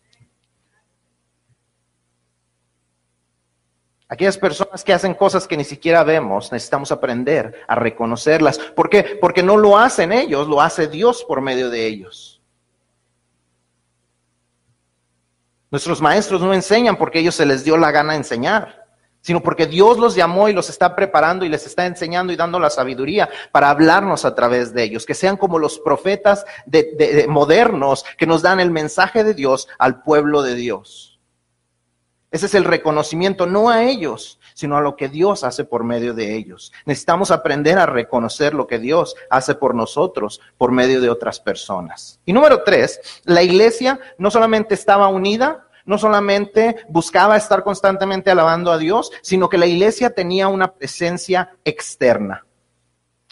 Aquellas 4.12 4.38
personas 4.38 4.84
que 4.84 4.92
hacen 4.92 5.14
cosas 5.14 5.48
que 5.48 5.56
ni 5.56 5.64
siquiera 5.64 6.04
vemos, 6.04 6.52
necesitamos 6.52 6.92
aprender 6.92 7.62
a 7.66 7.76
reconocerlas. 7.76 8.58
¿Por 8.60 8.90
qué? 8.90 9.18
Porque 9.22 9.42
no 9.42 9.56
lo 9.56 9.78
hacen 9.78 10.12
ellos, 10.12 10.50
lo 10.50 10.60
hace 10.60 10.90
Dios 10.90 11.24
por 11.24 11.40
medio 11.40 11.70
de 11.70 11.88
ellos. 11.88 12.42
Nuestros 15.72 16.02
maestros 16.02 16.42
no 16.42 16.54
enseñan 16.54 16.98
porque 16.98 17.20
ellos 17.20 17.36
se 17.36 17.46
les 17.46 17.64
dio 17.64 17.78
la 17.78 17.92
gana 17.92 18.18
enseñar, 18.18 18.86
sino 19.22 19.42
porque 19.42 19.66
Dios 19.66 19.98
los 19.98 20.14
llamó 20.14 20.50
y 20.50 20.54
los 20.54 20.70
está 20.70 20.94
preparando 20.94 21.46
y 21.46 21.50
les 21.50 21.66
está 21.66 21.86
enseñando 21.86 22.34
y 22.34 22.36
dando 22.36 22.60
la 22.60 22.70
sabiduría 22.70 23.30
para 23.54 23.70
hablarnos 23.70 24.26
a 24.26 24.36
través 24.36 24.74
de 24.74 24.84
ellos, 24.84 25.06
que 25.06 25.14
sean 25.14 25.38
como 25.38 25.58
los 25.58 25.80
profetas 25.80 26.44
modernos 27.30 28.04
que 28.18 28.28
nos 28.28 28.42
dan 28.42 28.60
el 28.60 28.72
mensaje 28.72 29.24
de 29.24 29.34
Dios 29.34 29.70
al 29.80 30.04
pueblo 30.04 30.42
de 30.42 30.56
Dios. 30.56 31.11
Ese 32.32 32.46
es 32.46 32.56
el 32.56 32.64
reconocimiento, 32.64 33.46
no 33.46 33.70
a 33.70 33.84
ellos, 33.84 34.40
sino 34.54 34.78
a 34.78 34.82
lo 34.82 34.96
que 34.96 35.10
Dios 35.10 35.44
hace 35.44 35.66
por 35.66 35.84
medio 35.84 36.14
de 36.14 36.36
ellos. 36.36 36.72
Necesitamos 36.86 37.30
aprender 37.30 37.78
a 37.78 37.86
reconocer 37.86 38.54
lo 38.54 38.68
que 38.68 38.80
Dios 38.80 39.16
hace 39.30 39.54
por 39.54 39.76
nosotros 39.76 40.40
por 40.58 40.72
medio 40.72 41.02
de 41.02 41.10
otras 41.10 41.42
personas. 41.42 42.22
Y 42.26 42.32
número 42.32 42.64
tres, 42.64 43.02
la 43.26 43.44
iglesia 43.44 44.00
no 44.18 44.32
solamente 44.32 44.76
estaba 44.76 45.10
unida, 45.10 45.68
no 45.86 45.98
solamente 45.98 46.78
buscaba 46.88 47.36
estar 47.36 47.64
constantemente 47.64 48.32
alabando 48.32 48.72
a 48.72 48.78
Dios, 48.78 49.12
sino 49.22 49.50
que 49.50 49.58
la 49.58 49.66
iglesia 49.66 50.12
tenía 50.12 50.48
una 50.48 50.74
presencia 50.74 51.58
externa. 51.66 52.46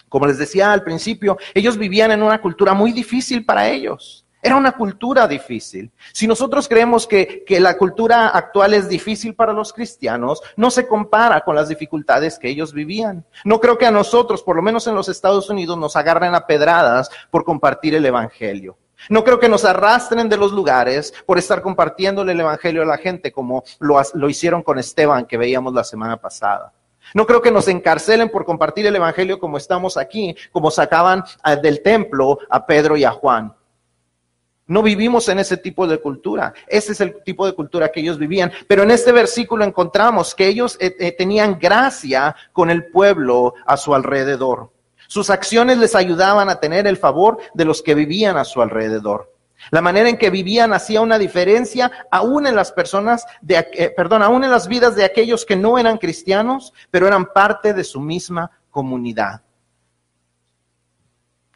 Como 0.10 0.26
les 0.26 0.40
decía 0.40 0.74
al 0.74 0.84
principio, 0.84 1.38
ellos 1.54 1.78
vivían 1.78 2.12
en 2.12 2.24
una 2.24 2.42
cultura 2.42 2.74
muy 2.74 2.92
difícil 2.92 3.46
para 3.46 3.70
ellos. 3.70 4.26
Era 4.42 4.56
una 4.56 4.72
cultura 4.72 5.28
difícil. 5.28 5.92
Si 6.14 6.26
nosotros 6.26 6.68
creemos 6.70 7.06
que, 7.06 7.44
la 7.60 7.78
cultura 7.78 8.30
actual 8.30 8.74
es 8.74 8.88
difícil 8.88 9.36
para 9.36 9.52
los 9.52 9.74
cristianos, 9.74 10.42
no 10.56 10.72
se 10.72 10.88
compara 10.88 11.42
con 11.42 11.56
las 11.56 11.68
dificultades 11.68 12.40
que 12.40 12.50
ellos 12.50 12.74
vivían. 12.74 13.26
No 13.44 13.60
creo 13.60 13.78
que 13.78 13.86
a 13.86 13.92
nosotros, 13.92 14.42
por 14.42 14.56
lo 14.56 14.62
menos 14.62 14.88
en 14.88 14.96
los 14.96 15.10
Estados 15.10 15.50
Unidos, 15.50 15.78
nos 15.78 15.96
agarren 15.98 16.36
a 16.36 16.48
pedradas 16.48 17.10
por 17.30 17.44
compartir 17.44 17.96
el 17.96 18.06
Evangelio. 18.06 18.78
No 19.10 19.24
creo 19.24 19.40
que 19.40 19.50
nos 19.50 19.66
arrastren 19.66 20.30
de 20.30 20.38
los 20.38 20.52
lugares 20.52 21.14
por 21.26 21.38
estar 21.38 21.62
compartiéndole 21.62 22.32
el 22.32 22.40
Evangelio 22.40 22.84
a 22.84 22.86
la 22.86 22.98
gente 22.98 23.32
como 23.32 23.64
lo, 23.80 24.02
lo 24.14 24.30
hicieron 24.30 24.62
con 24.62 24.80
Esteban 24.80 25.26
que 25.26 25.38
veíamos 25.38 25.74
la 25.74 25.84
semana 25.84 26.18
pasada. 26.18 26.74
No 27.14 27.26
creo 27.26 27.42
que 27.42 27.52
nos 27.52 27.68
encarcelen 27.68 28.30
por 28.30 28.46
compartir 28.46 28.86
el 28.86 28.96
Evangelio 28.96 29.40
como 29.40 29.58
estamos 29.58 29.98
aquí, 29.98 30.36
como 30.52 30.70
sacaban 30.70 31.24
ah, 31.44 31.56
del 31.56 31.82
templo 31.82 32.40
a 32.50 32.66
Pedro 32.66 32.96
y 32.98 33.04
a 33.04 33.12
Juan. 33.12 33.54
No 34.70 34.84
vivimos 34.84 35.28
en 35.30 35.40
ese 35.40 35.58
tipo 35.58 35.88
de 35.88 35.98
cultura. 35.98 36.54
Ese 36.68 36.92
es 36.92 37.02
el 37.02 37.24
tipo 37.24 37.48
de 37.48 37.54
cultura 37.54 37.92
que 37.92 38.02
ellos 38.02 38.20
vivían. 38.20 38.52
Pero 38.68 38.84
en 38.84 38.92
este 38.92 39.12
versículo 39.12 39.66
encontramos 39.66 40.36
que 40.36 40.48
ellos 40.48 40.78
eh, 40.80 40.96
eh, 41.00 41.12
tenían 41.12 41.58
gracia 41.60 42.36
con 42.54 42.70
el 42.70 42.86
pueblo 42.86 43.56
a 43.66 43.78
su 43.78 43.96
alrededor. 43.96 44.72
Sus 45.08 45.32
acciones 45.32 45.80
les 45.80 45.96
ayudaban 45.96 46.50
a 46.50 46.60
tener 46.60 46.86
el 46.86 46.98
favor 46.98 47.40
de 47.56 47.66
los 47.66 47.82
que 47.82 47.96
vivían 47.96 48.38
a 48.38 48.46
su 48.46 48.62
alrededor. 48.62 49.34
La 49.72 49.82
manera 49.82 50.08
en 50.08 50.20
que 50.20 50.30
vivían 50.30 50.72
hacía 50.72 51.02
una 51.02 51.18
diferencia 51.18 51.92
aún 52.12 52.46
en 52.46 52.56
las 52.56 52.72
personas, 52.72 53.26
de, 53.42 53.68
eh, 53.74 53.92
perdón, 53.98 54.22
aún 54.22 54.44
en 54.44 54.52
las 54.52 54.68
vidas 54.68 54.96
de 54.96 55.04
aquellos 55.04 55.48
que 55.48 55.56
no 55.56 55.80
eran 55.80 55.98
cristianos, 55.98 56.74
pero 56.92 57.08
eran 57.08 57.26
parte 57.34 57.74
de 57.74 57.84
su 57.84 58.00
misma 58.00 58.52
comunidad. 58.70 59.42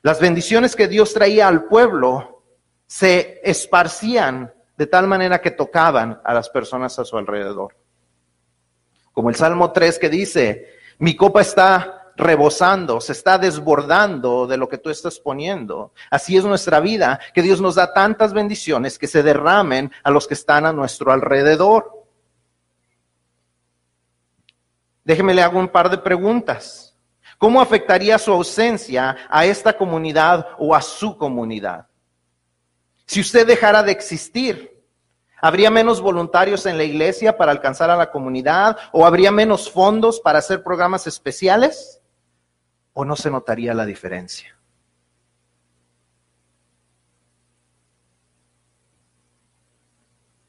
Las 0.02 0.20
bendiciones 0.20 0.76
que 0.76 0.88
Dios 0.88 1.14
traía 1.14 1.48
al 1.48 1.66
pueblo 1.66 2.33
se 2.94 3.42
esparcían 3.44 4.54
de 4.78 4.86
tal 4.86 5.08
manera 5.08 5.42
que 5.42 5.50
tocaban 5.50 6.22
a 6.24 6.32
las 6.32 6.48
personas 6.48 7.00
a 7.00 7.04
su 7.04 7.18
alrededor. 7.18 7.76
Como 9.12 9.32
el 9.32 9.36
Salmo 9.36 9.72
3 9.72 9.98
que 9.98 10.10
dice, 10.10 10.68
mi 11.00 11.16
copa 11.16 11.42
está 11.42 12.12
rebosando, 12.16 13.02
se 13.02 13.14
está 13.14 13.40
desbordando 13.40 14.46
de 14.46 14.58
lo 14.58 14.70
que 14.70 14.78
tú 14.78 14.92
estás 14.92 15.20
poniendo. 15.20 15.94
Así 16.12 16.38
es 16.38 16.46
nuestra 16.46 16.80
vida, 16.82 17.20
que 17.34 17.42
Dios 17.42 17.60
nos 17.60 17.74
da 17.74 17.96
tantas 17.96 18.32
bendiciones 18.32 19.00
que 19.00 19.08
se 19.08 19.24
derramen 19.24 19.92
a 20.04 20.12
los 20.12 20.28
que 20.28 20.36
están 20.36 20.68
a 20.68 20.72
nuestro 20.72 21.12
alrededor. 21.12 22.06
Déjeme 25.04 25.34
le 25.34 25.42
hago 25.42 25.58
un 25.58 25.70
par 25.70 25.90
de 25.90 25.98
preguntas. 25.98 26.96
¿Cómo 27.40 27.60
afectaría 27.60 28.20
su 28.20 28.32
ausencia 28.32 29.18
a 29.32 29.46
esta 29.46 29.76
comunidad 29.76 30.50
o 30.60 30.76
a 30.76 30.82
su 30.84 31.18
comunidad? 31.18 31.88
Si 33.14 33.20
usted 33.20 33.46
dejara 33.46 33.84
de 33.84 33.92
existir, 33.92 34.84
¿habría 35.40 35.70
menos 35.70 36.02
voluntarios 36.02 36.66
en 36.66 36.80
la 36.80 36.84
iglesia 36.84 37.38
para 37.38 37.52
alcanzar 37.52 37.92
a 37.92 37.96
la 37.96 38.10
comunidad? 38.10 38.76
¿O 38.92 39.06
habría 39.06 39.32
menos 39.32 39.70
fondos 39.70 40.20
para 40.20 40.40
hacer 40.40 40.64
programas 40.64 41.06
especiales? 41.06 42.02
¿O 42.92 43.06
no 43.06 43.16
se 43.16 43.30
notaría 43.30 43.76
la 43.76 43.86
diferencia? 43.86 44.58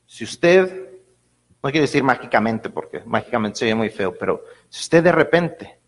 Si 0.06 0.24
usted, 0.24 0.88
no 1.62 1.70
quiero 1.70 1.82
decir 1.82 2.02
mágicamente, 2.02 2.70
porque 2.70 3.02
mágicamente 3.04 3.58
se 3.58 3.74
muy 3.74 3.90
feo, 3.90 4.16
pero 4.16 4.42
si 4.70 4.80
usted 4.80 5.04
de 5.04 5.12
repente 5.12 5.78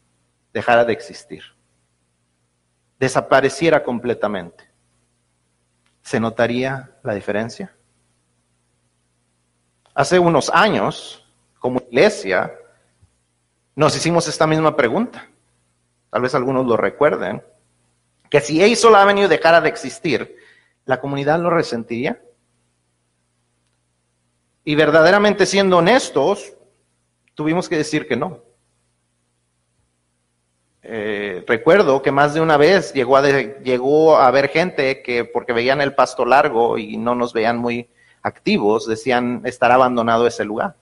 dejara 0.53 0.85
de 0.85 0.93
existir, 0.93 1.43
desapareciera 2.99 3.83
completamente, 3.83 4.66
¿se 6.07 6.21
notaría 6.21 6.93
la 7.03 7.15
diferencia? 7.15 7.75
Hace 9.93 10.21
unos 10.21 10.51
años, 10.55 11.27
como 11.59 11.83
iglesia, 11.91 12.55
nos 13.75 13.97
hicimos 13.97 14.29
esta 14.29 14.47
misma 14.47 14.77
pregunta. 14.77 15.29
Tal 16.11 16.23
vez 16.23 16.33
algunos 16.37 16.65
lo 16.65 16.77
recuerden. 16.77 17.43
Que 18.31 18.41
si 18.41 18.63
Aisol 18.63 18.95
Avenue 18.95 19.27
dejara 19.27 19.61
de 19.61 19.69
existir, 19.69 20.37
¿la 20.85 21.01
comunidad 21.01 21.41
lo 21.41 21.51
resentiría? 21.51 22.23
Y 24.63 24.77
verdaderamente 24.77 25.45
siendo 25.45 25.79
honestos, 25.79 26.53
tuvimos 27.35 27.69
que 27.69 27.79
decir 27.79 28.07
que 28.07 28.15
no. 28.15 28.43
Eh, 30.89 31.45
recuerdo 31.49 32.01
que 32.01 32.13
más 32.13 32.33
de 32.33 32.41
una 32.41 32.57
vez 32.57 32.93
llegó 32.93 33.17
a, 33.17 33.23
llegó 33.29 34.17
a 34.17 34.29
haber 34.29 34.49
gente 34.49 35.03
que 35.03 35.25
porque 35.25 35.53
veían 35.53 35.81
el 35.81 35.97
pasto 35.97 36.25
largo 36.25 36.79
y 36.79 36.97
no 36.97 37.17
nos 37.17 37.33
veían 37.33 37.59
muy 37.59 37.91
activos, 38.23 38.87
decían 38.87 39.43
estar 39.45 39.73
abandonado 39.73 40.29
ese 40.29 40.45
lugar. 40.45 40.77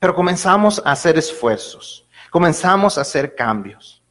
Pero 0.00 0.16
comenzamos 0.16 0.82
a 0.84 0.92
hacer 0.92 1.16
esfuerzos, 1.16 2.08
comenzamos 2.28 2.98
a 2.98 3.02
hacer 3.02 3.36
cambios. 3.36 4.03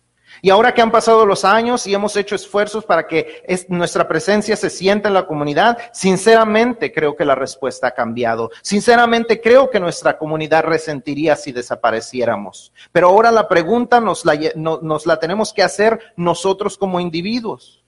Y 0.46 0.50
ahora 0.50 0.74
que 0.74 0.82
han 0.82 0.92
pasado 0.92 1.26
los 1.26 1.46
años 1.46 1.88
y 1.88 1.94
hemos 1.94 2.18
hecho 2.18 2.36
esfuerzos 2.36 2.84
para 2.84 3.08
que 3.08 3.46
nuestra 3.70 4.06
presencia 4.10 4.58
se 4.58 4.70
sienta 4.70 5.08
en 5.08 5.14
la 5.14 5.26
comunidad, 5.26 5.78
sinceramente 5.94 6.92
creo 6.92 7.16
que 7.16 7.24
la 7.24 7.34
respuesta 7.34 7.88
ha 7.88 7.92
cambiado. 7.92 8.52
Sinceramente 8.62 9.40
creo 9.40 9.70
que 9.70 9.80
nuestra 9.80 10.18
comunidad 10.18 10.66
resentiría 10.66 11.38
si 11.38 11.54
desapareciéramos. 11.54 12.74
Pero 12.92 13.08
ahora 13.08 13.32
la 13.32 13.48
pregunta 13.48 14.02
nos 14.02 14.26
la, 14.26 15.18
tenemos 15.18 15.54
que 15.54 15.64
hacer 15.64 15.98
nosotros 16.18 16.78
como 16.78 17.00
individuos. 17.00 17.82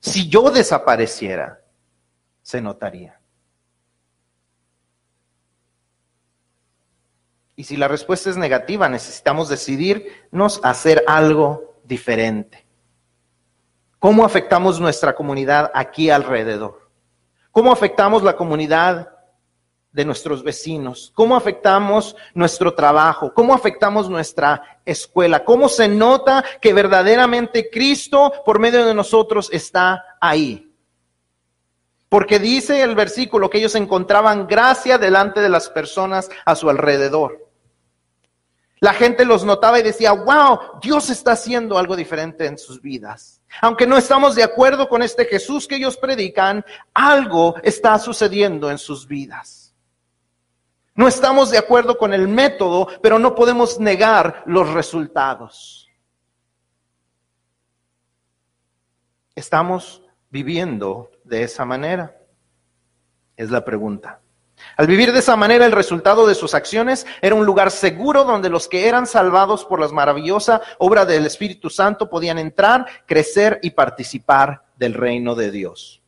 Si 0.00 0.28
yo 0.28 0.50
desapareciera, 0.50 1.60
se 2.42 2.60
notaría. 2.60 3.20
Y 7.56 7.64
si 7.64 7.76
la 7.76 7.88
respuesta 7.88 8.30
es 8.30 8.36
negativa, 8.36 8.88
necesitamos 8.88 9.48
decidirnos 9.48 10.60
a 10.64 10.70
hacer 10.70 11.04
algo 11.06 11.78
diferente. 11.84 12.66
¿Cómo 13.98 14.24
afectamos 14.24 14.80
nuestra 14.80 15.14
comunidad 15.14 15.70
aquí 15.72 16.10
alrededor? 16.10 16.90
¿Cómo 17.52 17.72
afectamos 17.72 18.22
la 18.22 18.36
comunidad 18.36 19.08
de 19.92 20.04
nuestros 20.04 20.42
vecinos? 20.42 21.12
¿Cómo 21.14 21.36
afectamos 21.36 22.16
nuestro 22.34 22.74
trabajo? 22.74 23.32
¿Cómo 23.32 23.54
afectamos 23.54 24.10
nuestra 24.10 24.80
escuela? 24.84 25.44
¿Cómo 25.44 25.68
se 25.68 25.88
nota 25.88 26.44
que 26.60 26.74
verdaderamente 26.74 27.70
Cristo 27.70 28.32
por 28.44 28.58
medio 28.58 28.84
de 28.84 28.92
nosotros 28.92 29.48
está 29.52 30.04
ahí? 30.20 30.70
Porque 32.08 32.38
dice 32.38 32.82
el 32.82 32.94
versículo 32.94 33.48
que 33.48 33.58
ellos 33.58 33.74
encontraban 33.76 34.46
gracia 34.46 34.98
delante 34.98 35.40
de 35.40 35.48
las 35.48 35.70
personas 35.70 36.28
a 36.44 36.56
su 36.56 36.68
alrededor. 36.68 37.43
La 38.80 38.92
gente 38.92 39.24
los 39.24 39.44
notaba 39.44 39.78
y 39.78 39.82
decía, 39.82 40.12
wow, 40.12 40.80
Dios 40.82 41.08
está 41.10 41.32
haciendo 41.32 41.78
algo 41.78 41.96
diferente 41.96 42.46
en 42.46 42.58
sus 42.58 42.80
vidas. 42.82 43.40
Aunque 43.60 43.86
no 43.86 43.96
estamos 43.96 44.34
de 44.34 44.42
acuerdo 44.42 44.88
con 44.88 45.02
este 45.02 45.24
Jesús 45.24 45.66
que 45.66 45.76
ellos 45.76 45.96
predican, 45.96 46.64
algo 46.92 47.54
está 47.62 47.98
sucediendo 47.98 48.70
en 48.70 48.78
sus 48.78 49.06
vidas. 49.06 49.74
No 50.96 51.08
estamos 51.08 51.50
de 51.50 51.58
acuerdo 51.58 51.98
con 51.98 52.12
el 52.12 52.28
método, 52.28 52.88
pero 53.02 53.18
no 53.18 53.34
podemos 53.34 53.80
negar 53.80 54.42
los 54.46 54.72
resultados. 54.72 55.88
¿Estamos 59.34 60.02
viviendo 60.30 61.10
de 61.24 61.42
esa 61.42 61.64
manera? 61.64 62.16
Es 63.36 63.50
la 63.50 63.64
pregunta. 63.64 64.20
Al 64.76 64.86
vivir 64.86 65.12
de 65.12 65.20
esa 65.20 65.36
manera, 65.36 65.66
el 65.66 65.72
resultado 65.72 66.26
de 66.26 66.34
sus 66.34 66.54
acciones 66.54 67.06
era 67.20 67.34
un 67.34 67.46
lugar 67.46 67.70
seguro 67.70 68.24
donde 68.24 68.50
los 68.50 68.68
que 68.68 68.88
eran 68.88 69.06
salvados 69.06 69.64
por 69.64 69.80
la 69.80 69.88
maravillosa 69.88 70.60
obra 70.78 71.04
del 71.04 71.26
Espíritu 71.26 71.70
Santo 71.70 72.08
podían 72.08 72.38
entrar, 72.38 72.86
crecer 73.06 73.60
y 73.62 73.70
participar 73.70 74.64
del 74.76 74.94
reino 74.94 75.34
de 75.34 75.50
Dios. 75.50 76.02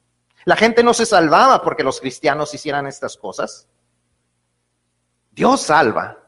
La 0.44 0.56
gente 0.56 0.82
no 0.82 0.94
se 0.94 1.06
salvaba 1.06 1.62
porque 1.62 1.82
los 1.84 2.00
cristianos 2.00 2.54
hicieran 2.54 2.86
estas 2.86 3.16
cosas. 3.16 3.68
Dios 5.32 5.60
salva. 5.60 6.18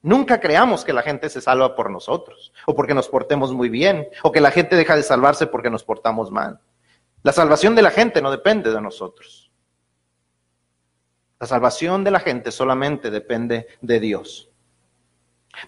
Nunca 0.00 0.40
creamos 0.40 0.84
que 0.84 0.92
la 0.92 1.02
gente 1.02 1.28
se 1.28 1.40
salva 1.40 1.74
por 1.74 1.90
nosotros, 1.90 2.52
o 2.66 2.74
porque 2.74 2.94
nos 2.94 3.08
portemos 3.08 3.52
muy 3.52 3.68
bien, 3.68 4.08
o 4.22 4.32
que 4.32 4.40
la 4.40 4.50
gente 4.50 4.74
deja 4.74 4.96
de 4.96 5.02
salvarse 5.02 5.46
porque 5.46 5.70
nos 5.70 5.84
portamos 5.84 6.30
mal. 6.30 6.60
La 7.22 7.32
salvación 7.32 7.74
de 7.74 7.82
la 7.82 7.90
gente 7.90 8.22
no 8.22 8.30
depende 8.30 8.72
de 8.72 8.80
nosotros. 8.80 9.37
La 11.40 11.46
salvación 11.46 12.02
de 12.02 12.10
la 12.10 12.18
gente 12.18 12.50
solamente 12.50 13.12
depende 13.12 13.68
de 13.80 14.00
Dios. 14.00 14.47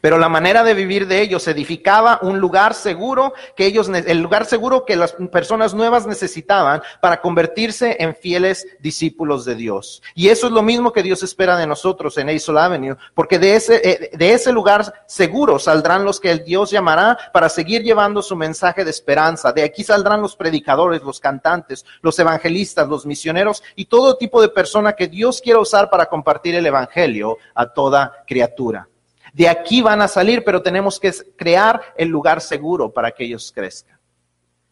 Pero 0.01 0.19
la 0.19 0.29
manera 0.29 0.63
de 0.63 0.75
vivir 0.75 1.07
de 1.07 1.21
ellos 1.21 1.47
edificaba 1.49 2.19
un 2.23 2.39
lugar 2.39 2.75
seguro 2.75 3.33
que 3.57 3.67
ellos, 3.67 3.89
el 3.89 4.21
lugar 4.21 4.47
seguro 4.47 4.85
que 4.85 4.97
las 4.97 5.13
personas 5.33 5.75
nuevas 5.75 6.07
necesitaban 6.07 6.83
para 7.01 7.21
convertirse 7.21 7.97
en 8.01 8.15
fieles 8.15 8.67
discípulos 8.81 9.45
de 9.45 9.55
Dios. 9.55 10.03
Y 10.15 10.29
eso 10.29 10.47
es 10.47 10.53
lo 10.53 10.63
mismo 10.63 10.93
que 10.93 11.03
Dios 11.03 11.23
espera 11.23 11.57
de 11.57 11.67
nosotros 11.67 12.17
en 12.19 12.29
Aisol 12.29 12.59
Avenue, 12.59 12.97
porque 13.15 13.39
de 13.39 13.57
ese, 13.57 13.89
eh, 13.89 14.11
de 14.13 14.33
ese 14.33 14.53
lugar 14.53 14.93
seguro 15.07 15.59
saldrán 15.59 16.05
los 16.05 16.21
que 16.21 16.31
el 16.31 16.45
Dios 16.45 16.71
llamará 16.71 17.19
para 17.33 17.49
seguir 17.49 17.83
llevando 17.83 18.23
su 18.23 18.37
mensaje 18.37 18.85
de 18.85 18.91
esperanza. 18.91 19.53
De 19.53 19.63
aquí 19.63 19.85
saldrán 19.85 20.23
los 20.23 20.37
predicadores, 20.37 21.03
los 21.03 21.21
cantantes, 21.21 21.85
los 22.03 22.19
evangelistas, 22.19 22.89
los 22.89 23.07
misioneros 23.07 23.63
y 23.77 23.87
todo 23.87 24.17
tipo 24.17 24.41
de 24.41 24.49
persona 24.49 24.95
que 24.95 25.09
Dios 25.09 25.41
quiera 25.41 25.61
usar 25.61 25.91
para 25.91 26.07
compartir 26.07 26.55
el 26.55 26.67
evangelio 26.67 27.39
a 27.55 27.67
toda 27.67 28.25
criatura. 28.27 28.89
De 29.33 29.49
aquí 29.49 29.83
van 29.83 30.03
a 30.03 30.09
salir, 30.09 30.45
pero 30.45 30.63
tenemos 30.63 30.99
que 30.99 31.13
crear 31.37 31.81
el 31.97 32.09
lugar 32.09 32.41
seguro 32.41 32.93
para 32.93 33.11
que 33.11 33.25
ellos 33.25 33.53
crezcan. 33.55 33.99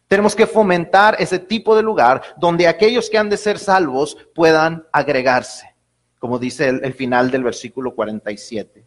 Tenemos 0.07 0.35
que 0.35 0.47
fomentar 0.47 1.15
ese 1.19 1.37
tipo 1.37 1.75
de 1.75 1.83
lugar 1.83 2.23
donde 2.37 2.67
aquellos 2.67 3.09
que 3.09 3.17
han 3.19 3.29
de 3.29 3.37
ser 3.37 3.59
salvos 3.59 4.17
puedan 4.33 4.87
agregarse, 4.91 5.75
como 6.17 6.39
dice 6.39 6.67
el, 6.67 6.93
final 6.93 7.29
del 7.29 7.43
versículo 7.43 7.93
47. 7.93 8.85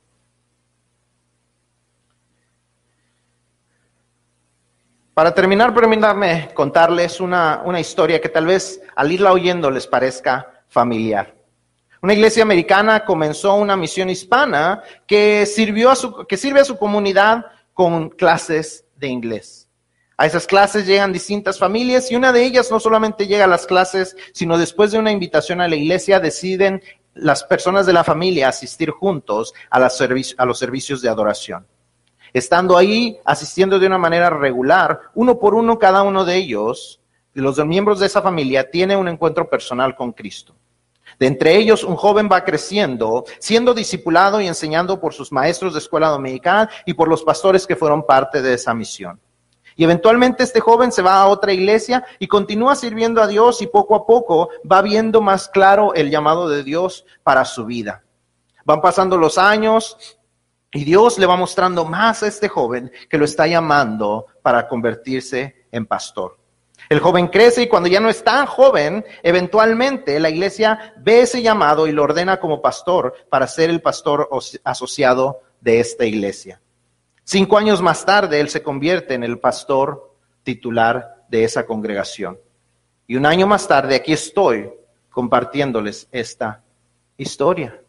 Para 5.15 5.33
terminar, 5.33 5.73
permítanme 5.73 6.51
contarles 6.55 7.21
una, 7.21 7.63
una 7.65 7.79
historia 7.79 8.21
que 8.21 8.29
tal 8.29 8.47
vez 8.47 8.83
al 8.97 9.13
irla 9.13 9.33
oyendo 9.33 9.71
les 9.71 9.87
parezca 9.87 10.65
familiar. 10.67 11.42
Una 12.03 12.15
iglesia 12.15 12.43
americana 12.43 13.05
comenzó 13.05 13.55
una 13.55 13.77
misión 13.77 14.11
hispana 14.11 14.83
que, 15.07 15.47
sirvió 15.47 15.89
a 15.89 15.95
su, 15.95 16.27
que 16.27 16.37
sirve 16.37 16.59
a 16.59 16.65
su 16.65 16.77
comunidad 16.77 17.47
con 17.73 18.11
clases 18.11 18.85
de 18.97 19.07
inglés. 19.07 19.69
A 20.17 20.27
esas 20.27 20.49
clases 20.49 20.85
llegan 20.85 21.13
distintas 21.13 21.61
familias 21.61 22.11
y 22.11 22.17
una 22.17 22.33
de 22.33 22.45
ellas 22.45 22.73
no 22.73 22.81
solamente 22.81 23.29
llega 23.29 23.45
a 23.45 23.49
las 23.49 23.67
clases, 23.67 24.17
sino 24.33 24.59
después 24.59 24.91
de 24.91 24.99
una 24.99 25.13
invitación 25.13 25.61
a 25.61 25.69
la 25.69 25.77
iglesia 25.77 26.19
deciden 26.19 26.83
las 27.15 27.45
personas 27.45 27.87
de 27.87 27.93
la 27.93 28.03
familia 28.03 28.49
asistir 28.49 28.91
juntos 28.91 29.55
a, 29.71 29.77
a 29.77 30.45
los 30.45 30.59
servicios 30.59 31.03
de 31.03 31.09
adoración. 31.09 31.69
Estando 32.33 32.77
ahí, 32.77 33.17
asistiendo 33.25 33.79
de 33.79 33.87
una 33.87 33.99
manera 33.99 34.29
regular, 34.29 35.03
uno 35.15 35.39
por 35.39 35.55
uno 35.55 35.79
cada 35.79 36.03
uno 36.03 36.25
de 36.25 36.35
ellos, 36.35 37.01
los 37.33 37.65
miembros 37.65 38.01
de 38.01 38.07
esa 38.07 38.23
familia, 38.23 38.69
tiene 38.73 38.97
un 38.97 39.07
encuentro 39.07 39.49
personal 39.49 39.95
con 39.95 40.11
Cristo. 40.11 40.57
De 41.23 41.29
entre 41.29 41.57
ellos, 41.57 41.85
un 41.85 41.95
joven 41.95 42.29
va 42.29 42.43
creciendo, 42.43 43.23
siendo 43.39 43.75
discipulado 43.75 44.41
y 44.41 44.49
enseñando 44.49 44.99
por 44.99 45.15
sus 45.15 45.31
maestros 45.31 45.73
de 45.73 45.79
escuela 45.79 46.09
dominical 46.09 46.69
y 46.85 46.95
por 46.95 47.07
los 47.07 47.23
pastores 47.23 47.65
que 47.65 47.77
fueron 47.77 48.05
parte 48.05 48.43
de 48.43 48.55
esa 48.55 48.75
misión. 48.75 49.21
Y 49.77 49.85
eventualmente 49.85 50.43
este 50.43 50.59
joven 50.59 50.91
se 50.91 51.01
va 51.01 51.23
a 51.23 51.29
otra 51.29 51.53
iglesia 51.53 52.05
y 52.19 52.27
continúa 52.27 52.75
sirviendo 52.75 53.23
a 53.23 53.29
Dios 53.29 53.63
y 53.63 53.69
poco 53.69 53.95
a 53.95 54.05
poco 54.05 54.49
va 54.69 54.83
viendo 54.83 55.21
más 55.21 55.49
claro 55.49 55.95
el 55.95 56.11
llamado 56.11 56.49
de 56.49 56.65
Dios 56.65 57.07
para 57.23 57.45
su 57.45 57.67
vida. 57.67 58.03
Van 58.65 58.81
pasando 58.81 59.17
los 59.17 59.39
años 59.39 60.19
y 60.73 60.83
Dios 60.83 61.21
le 61.21 61.27
va 61.27 61.37
mostrando 61.37 61.85
más 61.85 62.25
a 62.25 62.27
este 62.27 62.49
joven 62.49 62.91
que 63.09 63.19
lo 63.19 63.27
está 63.27 63.47
llamando 63.47 64.27
para 64.43 64.67
convertirse 64.67 65.67
en 65.71 65.87
pastor. 65.87 66.42
El 66.93 67.01
joven 67.01 67.29
crece 67.29 67.63
y 67.63 67.69
cuando 67.69 67.89
ya 67.89 68.01
no 68.01 68.11
es 68.11 68.23
tan 68.23 68.45
joven, 68.45 69.03
eventualmente 69.23 70.21
la 70.21 70.29
iglesia 70.29 70.93
ve 70.99 71.23
ese 71.23 71.41
llamado 71.41 71.87
y 71.87 71.93
lo 71.93 72.03
ordena 72.03 72.39
como 72.39 72.61
pastor 72.61 73.15
para 73.31 73.47
ser 73.47 73.71
el 73.71 73.81
pastor 73.81 74.29
asociado 74.63 75.41
de 75.63 75.81
esta 75.81 76.05
iglesia. 76.05 76.61
Cinco 77.25 77.57
años 77.57 77.81
más 77.81 78.05
tarde, 78.05 78.41
él 78.41 78.51
se 78.51 78.63
convierte 78.63 79.15
en 79.15 79.25
el 79.25 79.39
pastor 79.39 80.15
titular 80.43 81.25
de 81.29 81.45
esa 81.45 81.65
congregación. 81.65 82.39
Y 83.07 83.17
un 83.17 83.25
año 83.25 83.47
más 83.47 83.67
tarde, 83.67 83.95
aquí 83.95 84.13
estoy 84.13 84.71
compartiéndoles 85.09 86.09
esta 86.13 86.63
historia. 87.17 87.81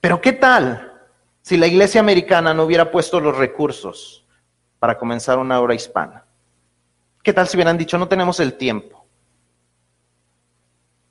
Pero 0.00 0.20
¿qué 0.20 0.32
tal 0.32 0.92
si 1.40 1.56
la 1.56 1.68
iglesia 1.68 2.00
americana 2.00 2.52
no 2.52 2.64
hubiera 2.64 2.90
puesto 2.90 3.20
los 3.20 3.38
recursos? 3.38 4.19
Para 4.80 4.98
comenzar 4.98 5.38
una 5.38 5.60
obra 5.60 5.74
hispana. 5.74 6.24
¿Qué 7.22 7.32
tal 7.32 7.46
si 7.46 7.56
hubieran 7.56 7.78
dicho, 7.78 7.98
no 7.98 8.08
tenemos 8.08 8.40
el 8.40 8.54
tiempo? 8.54 9.06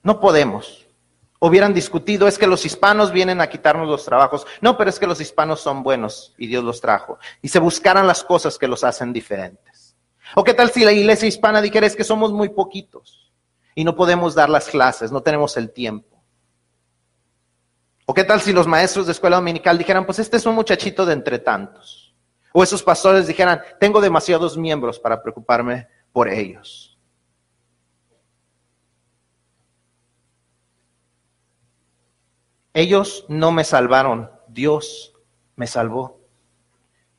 No 0.03 0.19
podemos. 0.19 0.87
Hubieran 1.39 1.73
discutido, 1.73 2.27
es 2.27 2.37
que 2.37 2.47
los 2.47 2.65
hispanos 2.65 3.13
vienen 3.13 3.39
a 3.39 3.47
quitarnos 3.47 3.87
los 3.87 4.03
trabajos. 4.03 4.45
No, 4.59 4.75
pero 4.75 4.89
es 4.89 4.99
que 4.99 5.07
los 5.07 5.21
hispanos 5.21 5.61
son 5.61 5.83
buenos 5.83 6.33
y 6.37 6.47
Dios 6.47 6.63
los 6.63 6.81
trajo. 6.81 7.19
Y 7.41 7.47
se 7.47 7.59
buscaran 7.59 8.07
las 8.07 8.23
cosas 8.23 8.57
que 8.57 8.67
los 8.67 8.83
hacen 8.83 9.13
diferentes. 9.13 9.95
¿O 10.35 10.43
qué 10.43 10.53
tal 10.53 10.71
si 10.71 10.83
la 10.83 10.91
iglesia 10.91 11.27
hispana 11.27 11.61
dijera, 11.61 11.87
es 11.87 11.95
que 11.95 12.03
somos 12.03 12.33
muy 12.33 12.49
poquitos 12.49 13.31
y 13.75 13.83
no 13.83 13.95
podemos 13.95 14.35
dar 14.35 14.49
las 14.49 14.67
clases, 14.67 15.11
no 15.11 15.21
tenemos 15.21 15.55
el 15.57 15.71
tiempo? 15.71 16.21
¿O 18.05 18.13
qué 18.13 18.23
tal 18.23 18.41
si 18.41 18.51
los 18.51 18.65
maestros 18.65 19.05
de 19.05 19.11
escuela 19.11 19.35
dominical 19.35 19.77
dijeran, 19.77 20.05
pues 20.05 20.17
este 20.17 20.37
es 20.37 20.45
un 20.47 20.55
muchachito 20.55 21.05
de 21.05 21.13
entre 21.13 21.37
tantos? 21.37 22.08
O 22.53 22.63
esos 22.63 22.81
pastores 22.81 23.27
dijeran, 23.27 23.61
tengo 23.79 24.01
demasiados 24.01 24.57
miembros 24.57 24.99
para 24.99 25.21
preocuparme 25.21 25.87
por 26.11 26.27
ellos. 26.27 26.97
Ellos 32.73 33.25
no 33.27 33.51
me 33.51 33.63
salvaron, 33.63 34.31
Dios 34.47 35.13
me 35.55 35.67
salvó. 35.67 36.19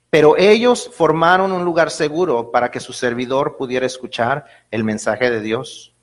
Pero 0.09 0.37
ellos 0.37 0.91
formaron 0.93 1.53
un 1.53 1.65
lugar 1.65 1.91
seguro 1.91 2.51
para 2.51 2.71
que 2.71 2.81
su 2.81 2.93
servidor 2.93 3.57
pudiera 3.57 3.87
escuchar 3.87 4.45
el 4.71 4.83
mensaje 4.83 5.31
de 5.31 5.41
Dios. 5.41 5.95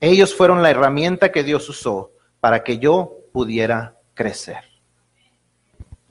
Ellos 0.00 0.34
fueron 0.34 0.62
la 0.62 0.70
herramienta 0.70 1.32
que 1.32 1.44
Dios 1.44 1.68
usó 1.68 2.12
para 2.40 2.62
que 2.62 2.78
yo 2.78 3.20
pudiera 3.32 3.98
crecer. 4.12 4.73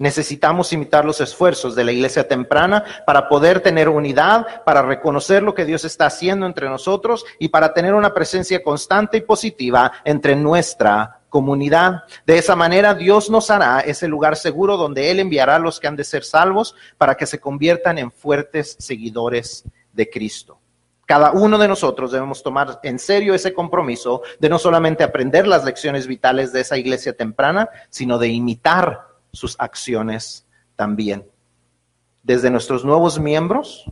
Necesitamos 0.04 0.74
imitar 0.74 1.06
los 1.06 1.22
esfuerzos 1.22 1.76
de 1.76 1.86
la 1.86 1.94
iglesia 1.94 2.28
temprana 2.28 2.84
para 3.06 3.30
poder 3.30 3.62
tener 3.62 3.88
unidad, 3.88 4.62
para 4.66 4.82
reconocer 4.82 5.42
lo 5.42 5.56
que 5.56 5.64
Dios 5.64 5.86
está 5.86 6.08
haciendo 6.08 6.46
entre 6.46 6.68
nosotros 6.68 7.24
y 7.40 7.48
para 7.48 7.74
tener 7.74 7.94
una 7.94 8.14
presencia 8.14 8.62
constante 8.62 9.16
y 9.16 9.22
positiva 9.22 9.94
entre 10.04 10.36
nuestra 10.36 11.22
comunidad. 11.30 12.04
De 12.28 12.38
esa 12.38 12.54
manera 12.54 12.94
Dios 12.94 13.30
nos 13.30 13.50
hará 13.50 13.80
ese 13.80 14.10
lugar 14.10 14.36
seguro 14.36 14.76
donde 14.76 15.10
Él 15.10 15.22
enviará 15.22 15.56
a 15.56 15.60
los 15.60 15.80
que 15.80 15.88
han 15.88 15.96
de 15.96 16.04
ser 16.04 16.26
salvos 16.26 16.76
para 16.98 17.16
que 17.16 17.26
se 17.26 17.40
conviertan 17.40 17.98
en 17.98 18.12
fuertes 18.12 18.76
seguidores 18.80 19.64
de 19.94 20.10
Cristo. 20.10 20.60
Cada 21.06 21.32
uno 21.32 21.58
de 21.58 21.70
nosotros 21.70 22.12
debemos 22.12 22.44
tomar 22.44 22.78
en 22.84 23.00
serio 23.00 23.34
ese 23.34 23.54
compromiso 23.54 24.22
de 24.38 24.50
no 24.50 24.60
solamente 24.60 25.06
aprender 25.06 25.48
las 25.48 25.64
lecciones 25.64 26.08
vitales 26.08 26.52
de 26.52 26.60
esa 26.60 26.78
iglesia 26.78 27.16
temprana, 27.16 27.70
sino 27.90 28.18
de 28.18 28.28
imitar 28.28 29.13
sus 29.34 29.56
acciones 29.60 30.46
también. 30.76 31.28
Desde 32.22 32.50
nuestros 32.50 32.86
nuevos 32.86 33.20
miembros 33.20 33.92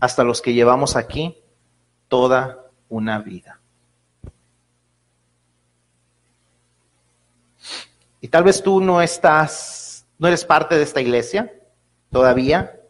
hasta 0.00 0.24
los 0.24 0.42
que 0.42 0.54
llevamos 0.54 0.96
aquí 0.96 1.38
toda 2.08 2.66
una 2.88 3.20
vida. 3.20 3.60
Y 8.20 8.28
tal 8.28 8.42
vez 8.42 8.62
tú 8.62 8.80
no 8.80 9.00
estás, 9.00 10.06
no 10.18 10.26
eres 10.26 10.44
parte 10.44 10.76
de 10.76 10.82
esta 10.82 11.00
iglesia 11.00 11.52
todavía, 12.10 12.80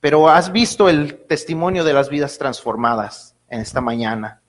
pero 0.00 0.28
has 0.28 0.50
visto 0.50 0.88
el 0.88 1.24
testimonio 1.26 1.84
de 1.84 1.92
las 1.92 2.08
vidas 2.08 2.36
transformadas 2.38 3.36
en 3.48 3.60
esta 3.60 3.80
mañana. 3.80 4.40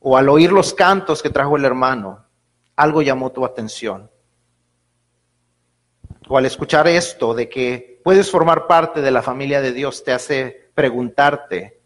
O 0.00 0.16
al 0.16 0.28
oír 0.28 0.52
los 0.52 0.74
cantos 0.74 1.22
que 1.22 1.30
trajo 1.30 1.56
el 1.56 1.64
hermano, 1.64 2.26
algo 2.76 3.00
llamó 3.00 3.30
tu 3.30 3.46
atención 3.46 4.11
o 6.32 6.38
al 6.38 6.46
escuchar 6.46 6.88
esto 6.88 7.34
de 7.34 7.46
que 7.46 8.00
puedes 8.02 8.30
formar 8.30 8.66
parte 8.66 9.02
de 9.02 9.10
la 9.10 9.20
familia 9.20 9.60
de 9.60 9.70
Dios, 9.70 10.02
te 10.02 10.12
hace 10.12 10.70
preguntarte 10.72 11.78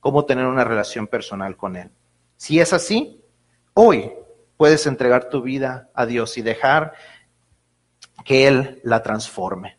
cómo 0.00 0.24
tener 0.24 0.46
una 0.46 0.64
relación 0.64 1.06
personal 1.06 1.56
con 1.56 1.76
Él. 1.76 1.88
Si 2.36 2.58
es 2.58 2.72
así, 2.72 3.22
hoy 3.74 4.10
puedes 4.56 4.84
entregar 4.88 5.28
tu 5.28 5.42
vida 5.42 5.90
a 5.94 6.06
Dios 6.06 6.36
y 6.38 6.42
dejar 6.42 6.94
que 8.24 8.48
Él 8.48 8.80
la 8.82 9.00
transforme. 9.00 9.78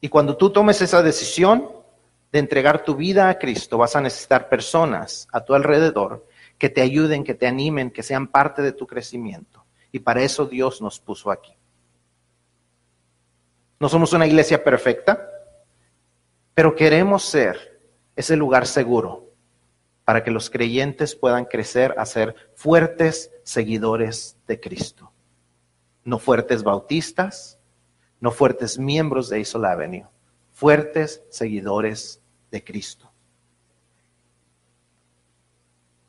Y 0.00 0.08
cuando 0.08 0.36
tú 0.36 0.50
tomes 0.50 0.82
esa 0.82 1.00
decisión 1.00 1.70
de 2.32 2.40
entregar 2.40 2.82
tu 2.82 2.96
vida 2.96 3.28
a 3.28 3.38
Cristo, 3.38 3.78
vas 3.78 3.94
a 3.94 4.00
necesitar 4.00 4.48
personas 4.48 5.28
a 5.30 5.44
tu 5.44 5.54
alrededor 5.54 6.26
que 6.58 6.70
te 6.70 6.80
ayuden, 6.80 7.22
que 7.22 7.34
te 7.34 7.46
animen, 7.46 7.92
que 7.92 8.02
sean 8.02 8.26
parte 8.26 8.62
de 8.62 8.72
tu 8.72 8.88
crecimiento. 8.88 9.63
Y 9.94 10.00
para 10.00 10.22
eso 10.22 10.44
Dios 10.44 10.82
nos 10.82 10.98
puso 10.98 11.30
aquí. 11.30 11.56
No 13.78 13.88
somos 13.88 14.12
una 14.12 14.26
iglesia 14.26 14.64
perfecta, 14.64 15.30
pero 16.52 16.74
queremos 16.74 17.24
ser 17.24 17.80
ese 18.16 18.34
lugar 18.34 18.66
seguro 18.66 19.30
para 20.04 20.24
que 20.24 20.32
los 20.32 20.50
creyentes 20.50 21.14
puedan 21.14 21.44
crecer 21.44 21.94
a 21.96 22.06
ser 22.06 22.34
fuertes 22.56 23.30
seguidores 23.44 24.36
de 24.48 24.58
Cristo. 24.58 25.12
No 26.02 26.18
fuertes 26.18 26.64
bautistas, 26.64 27.60
no 28.18 28.32
fuertes 28.32 28.80
miembros 28.80 29.28
de 29.28 29.38
Isol 29.38 29.64
Avenue, 29.64 30.08
fuertes 30.50 31.22
seguidores 31.30 32.20
de 32.50 32.64
Cristo. 32.64 33.12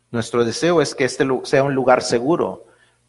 Nuestro 0.09 0.43
deseo 0.43 0.81
es 0.81 0.95
que 0.95 1.03
este 1.03 1.23
sea 1.43 1.61
un 1.61 1.75
lugar 1.75 2.01
seguro 2.01 2.65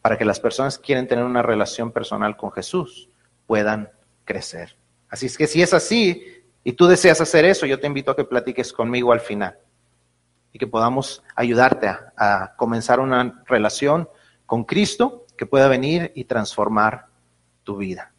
para 0.07 0.17
que 0.17 0.25
las 0.25 0.39
personas 0.39 0.79
que 0.79 0.85
quieren 0.85 1.09
tener 1.09 1.25
una 1.25 1.43
relación 1.43 1.91
personal 1.91 2.37
con 2.37 2.53
Jesús 2.53 3.09
puedan 3.45 3.91
crecer. 4.25 4.77
Así 5.09 5.27
es 5.27 5.37
que 5.37 5.49
si 5.49 5.63
es 5.63 5.75
así 5.75 6.45
y 6.63 6.75
tú 6.75 6.87
deseas 6.87 7.21
hacer 7.21 7.45
eso, 7.45 7.67
yo 7.67 7.81
te 7.81 7.89
invito 7.89 8.13
a 8.13 8.15
que 8.15 8.23
platiques 8.23 8.73
conmigo 8.73 9.11
al 9.11 9.19
final 9.19 9.59
y 10.53 10.61
que 10.61 10.69
podamos 10.69 11.25
ayudarte 11.35 11.89
a, 11.89 12.55
comenzar 12.57 13.01
una 13.01 13.43
relación 13.47 14.09
con 14.47 14.63
Cristo 14.63 15.27
que 15.37 15.45
pueda 15.45 15.67
venir 15.67 16.13
y 16.15 16.23
transformar 16.23 17.07
tu 17.65 17.77
vida. 17.77 18.13